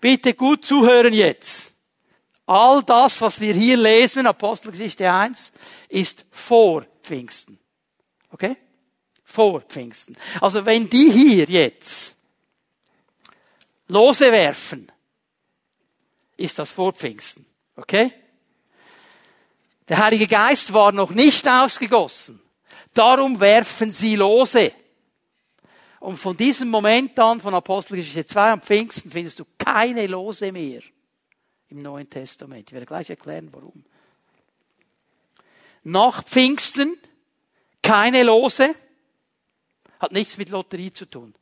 [0.00, 1.72] Bitte gut zuhören jetzt.
[2.46, 5.52] All das, was wir hier lesen, Apostelgeschichte 1,
[5.88, 7.58] ist vor Pfingsten.
[8.30, 8.56] Okay?
[9.24, 10.16] Vor Pfingsten.
[10.40, 12.14] Also wenn die hier jetzt
[13.88, 14.90] Lose werfen,
[16.36, 17.44] ist das vor Pfingsten.
[17.76, 18.12] Okay?
[19.88, 22.40] Der Heilige Geist war noch nicht ausgegossen.
[22.92, 24.72] Darum werfen sie Lose.
[26.00, 30.82] Und von diesem Moment an, von Apostelgeschichte 2 am Pfingsten, findest du keine Lose mehr
[31.68, 32.68] im Neuen Testament.
[32.68, 33.84] Ich werde gleich erklären, warum.
[35.82, 36.96] Nach Pfingsten
[37.82, 38.74] keine Lose.
[39.98, 41.34] Hat nichts mit Lotterie zu tun.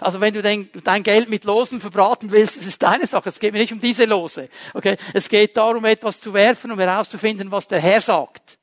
[0.00, 3.28] Also wenn du dein, Geld mit Losen verbraten willst, das ist deine Sache.
[3.28, 4.48] Es geht mir nicht um diese Lose.
[4.74, 4.96] Okay?
[5.12, 8.58] Es geht darum, etwas zu werfen, um herauszufinden, was der Herr sagt.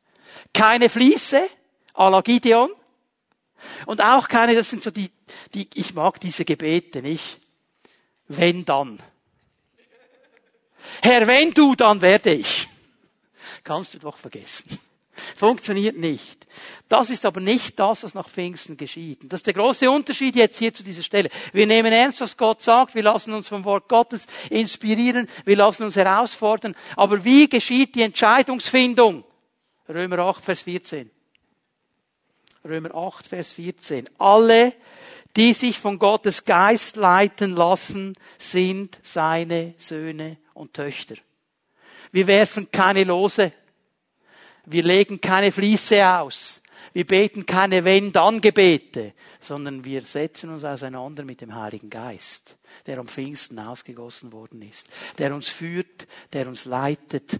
[0.53, 1.47] Keine Fließe,
[1.93, 2.69] à la Gideon.
[3.85, 5.11] Und auch keine, das sind so die,
[5.53, 7.39] die, ich mag diese Gebete nicht.
[8.27, 8.99] Wenn dann.
[11.01, 12.67] Herr, wenn du, dann werde ich.
[13.63, 14.79] Kannst du doch vergessen.
[15.35, 16.47] Funktioniert nicht.
[16.87, 19.23] Das ist aber nicht das, was nach Pfingsten geschieht.
[19.23, 21.29] Und das ist der große Unterschied jetzt hier zu dieser Stelle.
[21.53, 22.95] Wir nehmen ernst, was Gott sagt.
[22.95, 25.27] Wir lassen uns vom Wort Gottes inspirieren.
[25.45, 26.75] Wir lassen uns herausfordern.
[26.95, 29.23] Aber wie geschieht die Entscheidungsfindung?
[29.87, 31.09] Römer 8, Vers 14.
[32.65, 34.09] Römer 8, Vers 14.
[34.17, 34.73] Alle,
[35.35, 41.15] die sich von Gottes Geist leiten lassen, sind seine Söhne und Töchter.
[42.11, 43.51] Wir werfen keine Lose
[44.71, 46.61] wir legen keine Fließe aus.
[46.93, 53.07] Wir beten keine Wenn-Dann-Gebete, sondern wir setzen uns auseinander mit dem Heiligen Geist, der am
[53.07, 57.39] Pfingsten ausgegossen worden ist, der uns führt, der uns leitet.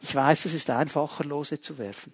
[0.00, 2.12] Ich weiß, es ist einfacher, Lose zu werfen.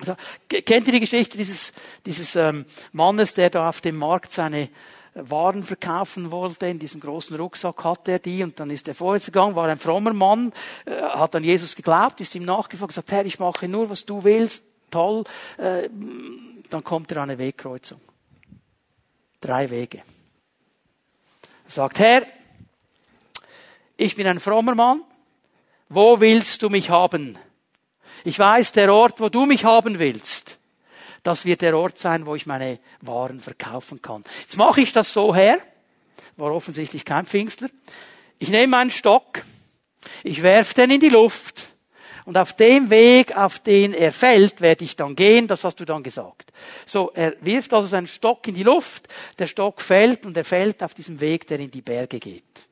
[0.00, 0.14] Also,
[0.48, 1.72] kennt ihr die Geschichte dieses,
[2.04, 4.68] dieses ähm, Mannes, der da auf dem Markt seine
[5.16, 6.66] waren verkaufen wollte.
[6.66, 9.78] In diesem großen Rucksack hatte er die und dann ist er vorwärts gegangen, war ein
[9.78, 10.52] frommer Mann,
[10.84, 14.22] äh, hat an Jesus geglaubt, ist ihm nachgefolgt, gesagt, Herr, ich mache nur, was du
[14.24, 15.24] willst, toll.
[15.56, 15.88] Äh,
[16.68, 18.00] dann kommt er an eine Wegkreuzung.
[19.40, 19.98] Drei Wege.
[21.64, 22.26] Er sagt, Herr,
[23.96, 25.02] ich bin ein frommer Mann,
[25.88, 27.38] wo willst du mich haben?
[28.24, 30.58] Ich weiß, der Ort, wo du mich haben willst,
[31.26, 34.22] das wird der Ort sein, wo ich meine Waren verkaufen kann.
[34.42, 35.58] Jetzt mache ich das so her,
[36.36, 37.68] war offensichtlich kein Pfingstler.
[38.38, 39.42] Ich nehme meinen Stock,
[40.22, 41.68] ich werfe den in die Luft
[42.26, 45.84] und auf dem Weg, auf den er fällt, werde ich dann gehen, das hast du
[45.84, 46.52] dann gesagt.
[46.84, 49.08] So, er wirft also seinen Stock in die Luft,
[49.38, 52.68] der Stock fällt und er fällt auf diesem Weg, der in die Berge geht.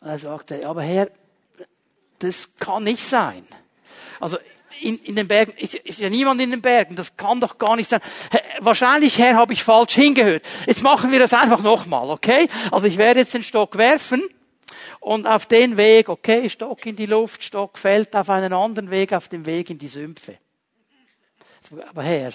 [0.00, 1.10] Und er sagte, aber Herr,
[2.20, 3.44] das kann nicht sein.
[4.20, 4.38] Also
[4.80, 7.76] in, in den Bergen, ist, ist ja niemand in den Bergen, das kann doch gar
[7.76, 8.00] nicht sein.
[8.60, 10.44] Wahrscheinlich, Herr, habe ich falsch hingehört.
[10.66, 12.48] Jetzt machen wir das einfach nochmal, okay?
[12.70, 14.22] Also ich werde jetzt den Stock werfen
[15.00, 19.12] und auf den Weg, okay, Stock in die Luft, Stock fällt auf einen anderen Weg,
[19.12, 20.38] auf dem Weg in die Sümpfe.
[21.88, 22.32] Aber Herr,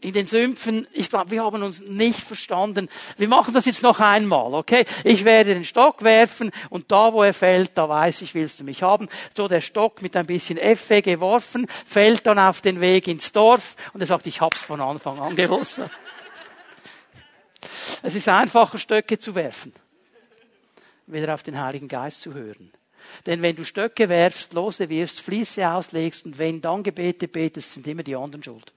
[0.00, 2.88] in den Sümpfen, ich glaube, wir haben uns nicht verstanden.
[3.16, 4.84] Wir machen das jetzt noch einmal, okay?
[5.04, 8.64] Ich werde den Stock werfen und da, wo er fällt, da weiß ich, willst du
[8.64, 9.08] mich haben.
[9.36, 13.76] So der Stock mit ein bisschen Effe geworfen, fällt dann auf den Weg ins Dorf
[13.92, 15.80] und er sagt, ich hab's von Anfang an gewusst.
[18.02, 19.72] Es ist einfacher, Stöcke zu werfen,
[21.06, 22.72] wieder auf den Heiligen Geist zu hören.
[23.26, 27.86] Denn wenn du Stöcke werfst, lose wirst, Fließe auslegst und wenn dann Gebete betest, sind
[27.86, 28.72] immer die anderen schuld.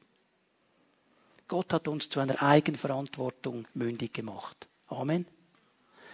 [1.48, 4.68] Gott hat uns zu einer Eigenverantwortung mündig gemacht.
[4.88, 5.26] Amen.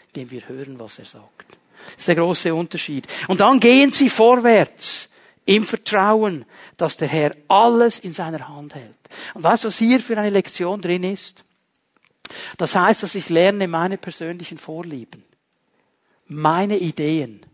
[0.08, 1.58] Indem wir hören, was er sagt.
[1.86, 3.08] Das ist der große Unterschied.
[3.28, 5.10] Und dann gehen sie vorwärts
[5.46, 6.46] im Vertrauen,
[6.78, 8.98] dass der Herr alles in seiner Hand hält.
[9.34, 11.46] Und weißt du, was hier für eine Lektion drin ist?
[12.58, 15.24] Das heißt, dass ich lerne meine persönlichen Vorlieben,
[16.28, 17.46] meine Ideen,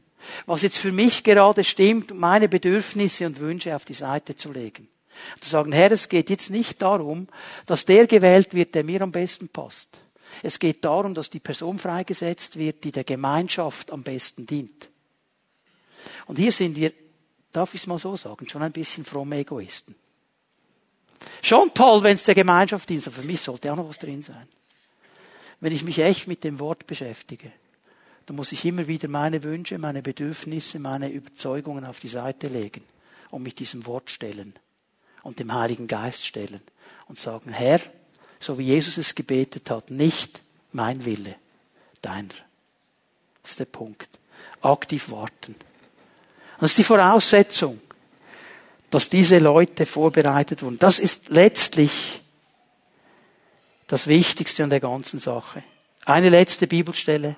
[0.45, 4.89] was jetzt für mich gerade stimmt, meine Bedürfnisse und Wünsche auf die Seite zu legen.
[5.39, 7.27] Zu sagen, Herr, es geht jetzt nicht darum,
[7.65, 9.99] dass der gewählt wird, der mir am besten passt.
[10.43, 14.89] Es geht darum, dass die Person freigesetzt wird, die der Gemeinschaft am besten dient.
[16.25, 16.93] Und hier sind wir,
[17.51, 19.95] darf ich es mal so sagen, schon ein bisschen fromme Egoisten.
[21.41, 24.21] Schon toll, wenn es der Gemeinschaft dient, aber für mich sollte auch noch was drin
[24.21, 24.47] sein.
[25.59, 27.51] Wenn ich mich echt mit dem Wort beschäftige,
[28.27, 32.83] dann muss ich immer wieder meine Wünsche, meine Bedürfnisse, meine Überzeugungen auf die Seite legen
[33.31, 34.53] und mich diesem Wort stellen
[35.23, 36.61] und dem Heiligen Geist stellen
[37.07, 37.79] und sagen, Herr,
[38.39, 40.41] so wie Jesus es gebetet hat, nicht
[40.71, 41.35] mein Wille,
[42.01, 42.33] deiner.
[43.41, 44.09] Das ist der Punkt.
[44.61, 45.55] Aktiv warten.
[46.59, 47.79] Das ist die Voraussetzung,
[48.89, 50.79] dass diese Leute vorbereitet wurden.
[50.79, 52.21] Das ist letztlich
[53.87, 55.63] das Wichtigste an der ganzen Sache.
[56.05, 57.35] Eine letzte Bibelstelle.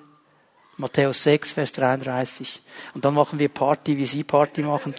[0.76, 2.60] Matthäus 6, Vers 33.
[2.94, 4.94] Und dann machen wir Party, wie Sie Party machen.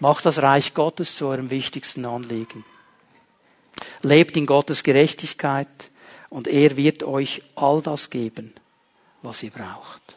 [0.00, 2.64] Macht das Reich Gottes zu eurem wichtigsten Anliegen.
[4.02, 5.90] Lebt in Gottes Gerechtigkeit
[6.30, 8.54] und er wird euch all das geben,
[9.22, 10.16] was ihr braucht.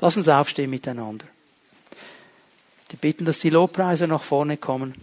[0.00, 1.26] Lass uns aufstehen miteinander.
[2.88, 4.94] Wir bitten, dass die Lobpreise nach vorne kommen.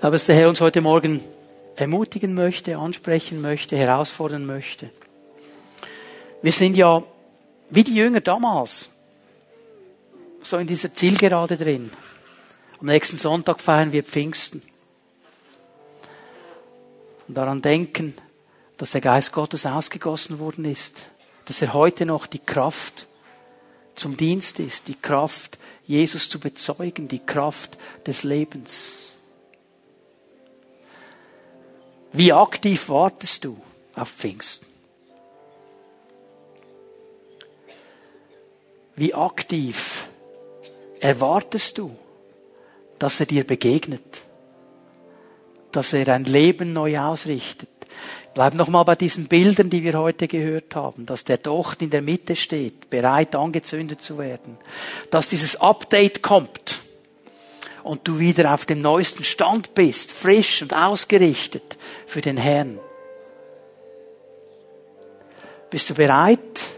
[0.00, 1.20] Aber dass der Herr uns heute Morgen
[1.76, 4.90] ermutigen möchte, ansprechen möchte, herausfordern möchte.
[6.40, 7.02] Wir sind ja
[7.70, 8.88] wie die Jünger damals.
[10.42, 11.90] So in dieser Zielgerade drin.
[12.80, 14.62] Am nächsten Sonntag feiern wir Pfingsten.
[17.26, 18.14] Und daran denken,
[18.76, 21.08] dass der Geist Gottes ausgegossen worden ist.
[21.44, 23.06] Dass er heute noch die Kraft
[23.94, 24.88] zum Dienst ist.
[24.88, 27.08] Die Kraft, Jesus zu bezeugen.
[27.08, 29.14] Die Kraft des Lebens.
[32.12, 33.60] Wie aktiv wartest du
[33.94, 34.67] auf Pfingsten?
[38.98, 40.08] Wie aktiv
[40.98, 41.96] erwartest du,
[42.98, 44.22] dass er dir begegnet?
[45.70, 47.68] Dass er ein Leben neu ausrichtet?
[48.34, 52.02] Bleib nochmal bei diesen Bildern, die wir heute gehört haben, dass der Docht in der
[52.02, 54.58] Mitte steht, bereit angezündet zu werden,
[55.12, 56.80] dass dieses Update kommt
[57.84, 62.80] und du wieder auf dem neuesten Stand bist, frisch und ausgerichtet für den Herrn.
[65.70, 66.77] Bist du bereit,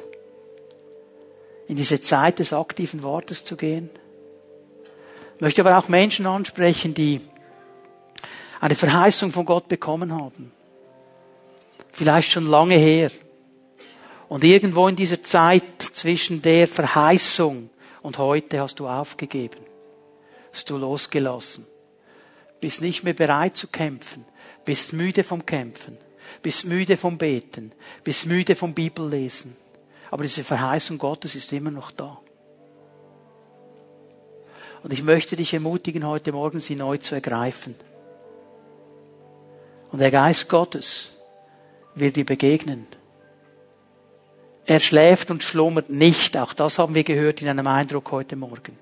[1.71, 3.91] in diese Zeit des aktiven Wortes zu gehen.
[5.37, 7.21] Ich möchte aber auch Menschen ansprechen, die
[8.61, 10.51] eine Verheißung von Gott bekommen haben.
[11.93, 13.13] Vielleicht schon lange her.
[14.29, 17.71] Und irgendwo in dieser Zeit zwischen der Verheißung
[18.03, 19.61] und heute hast du aufgegeben.
[20.53, 21.69] Hast du losgelassen.
[22.61, 24.25] Bist nicht mehr bereit zu kämpfen.
[24.65, 25.99] Bist müde vom Kämpfen.
[26.43, 27.71] Bist müde vom Beten.
[28.03, 29.57] Bist müde vom Bibellesen.
[30.11, 32.19] Aber diese Verheißung Gottes ist immer noch da.
[34.83, 37.75] Und ich möchte dich ermutigen, heute Morgen sie neu zu ergreifen.
[39.93, 41.15] Und der Geist Gottes
[41.95, 42.87] wird dir begegnen.
[44.67, 46.37] Er schläft und schlummert nicht.
[46.37, 48.79] Auch das haben wir gehört in einem Eindruck heute Morgen.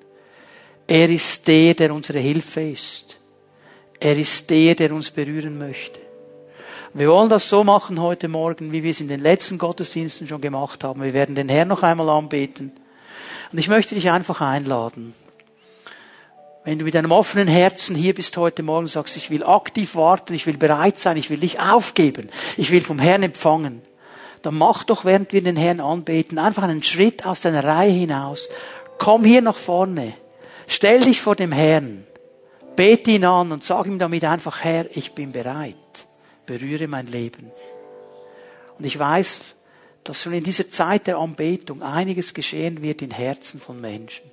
[0.87, 3.19] Er ist der, der unsere Hilfe ist.
[4.01, 6.01] Er ist der, der uns berühren möchte.
[6.99, 10.41] Wir wollen das so machen heute Morgen, wie wir es in den letzten Gottesdiensten schon
[10.41, 11.01] gemacht haben.
[11.01, 12.73] Wir werden den Herrn noch einmal anbeten.
[13.53, 15.15] Und ich möchte dich einfach einladen.
[16.65, 19.95] Wenn du mit einem offenen Herzen hier bist heute Morgen und sagst, ich will aktiv
[19.95, 23.81] warten, ich will bereit sein, ich will dich aufgeben, ich will vom Herrn empfangen,
[24.43, 28.49] dann mach doch, während wir den Herrn anbeten, einfach einen Schritt aus deiner Reihe hinaus.
[28.99, 30.15] Komm hier nach vorne.
[30.67, 32.05] Stell dich vor dem Herrn.
[32.75, 35.77] Bete ihn an und sag ihm damit einfach, Herr, ich bin bereit.
[36.49, 37.53] Berühre mein Leben.
[38.79, 39.55] Und ich weiß,
[40.03, 44.25] dass schon in dieser Zeit der Anbetung einiges geschehen wird in Herzen von Menschen.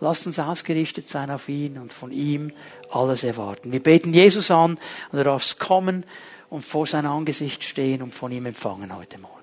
[0.00, 2.52] Lasst uns ausgerichtet sein auf ihn und von ihm
[2.90, 3.72] alles erwarten.
[3.72, 4.78] Wir beten Jesus an
[5.12, 6.04] und er darf kommen
[6.50, 9.37] und vor sein Angesicht stehen und von ihm empfangen heute Morgen.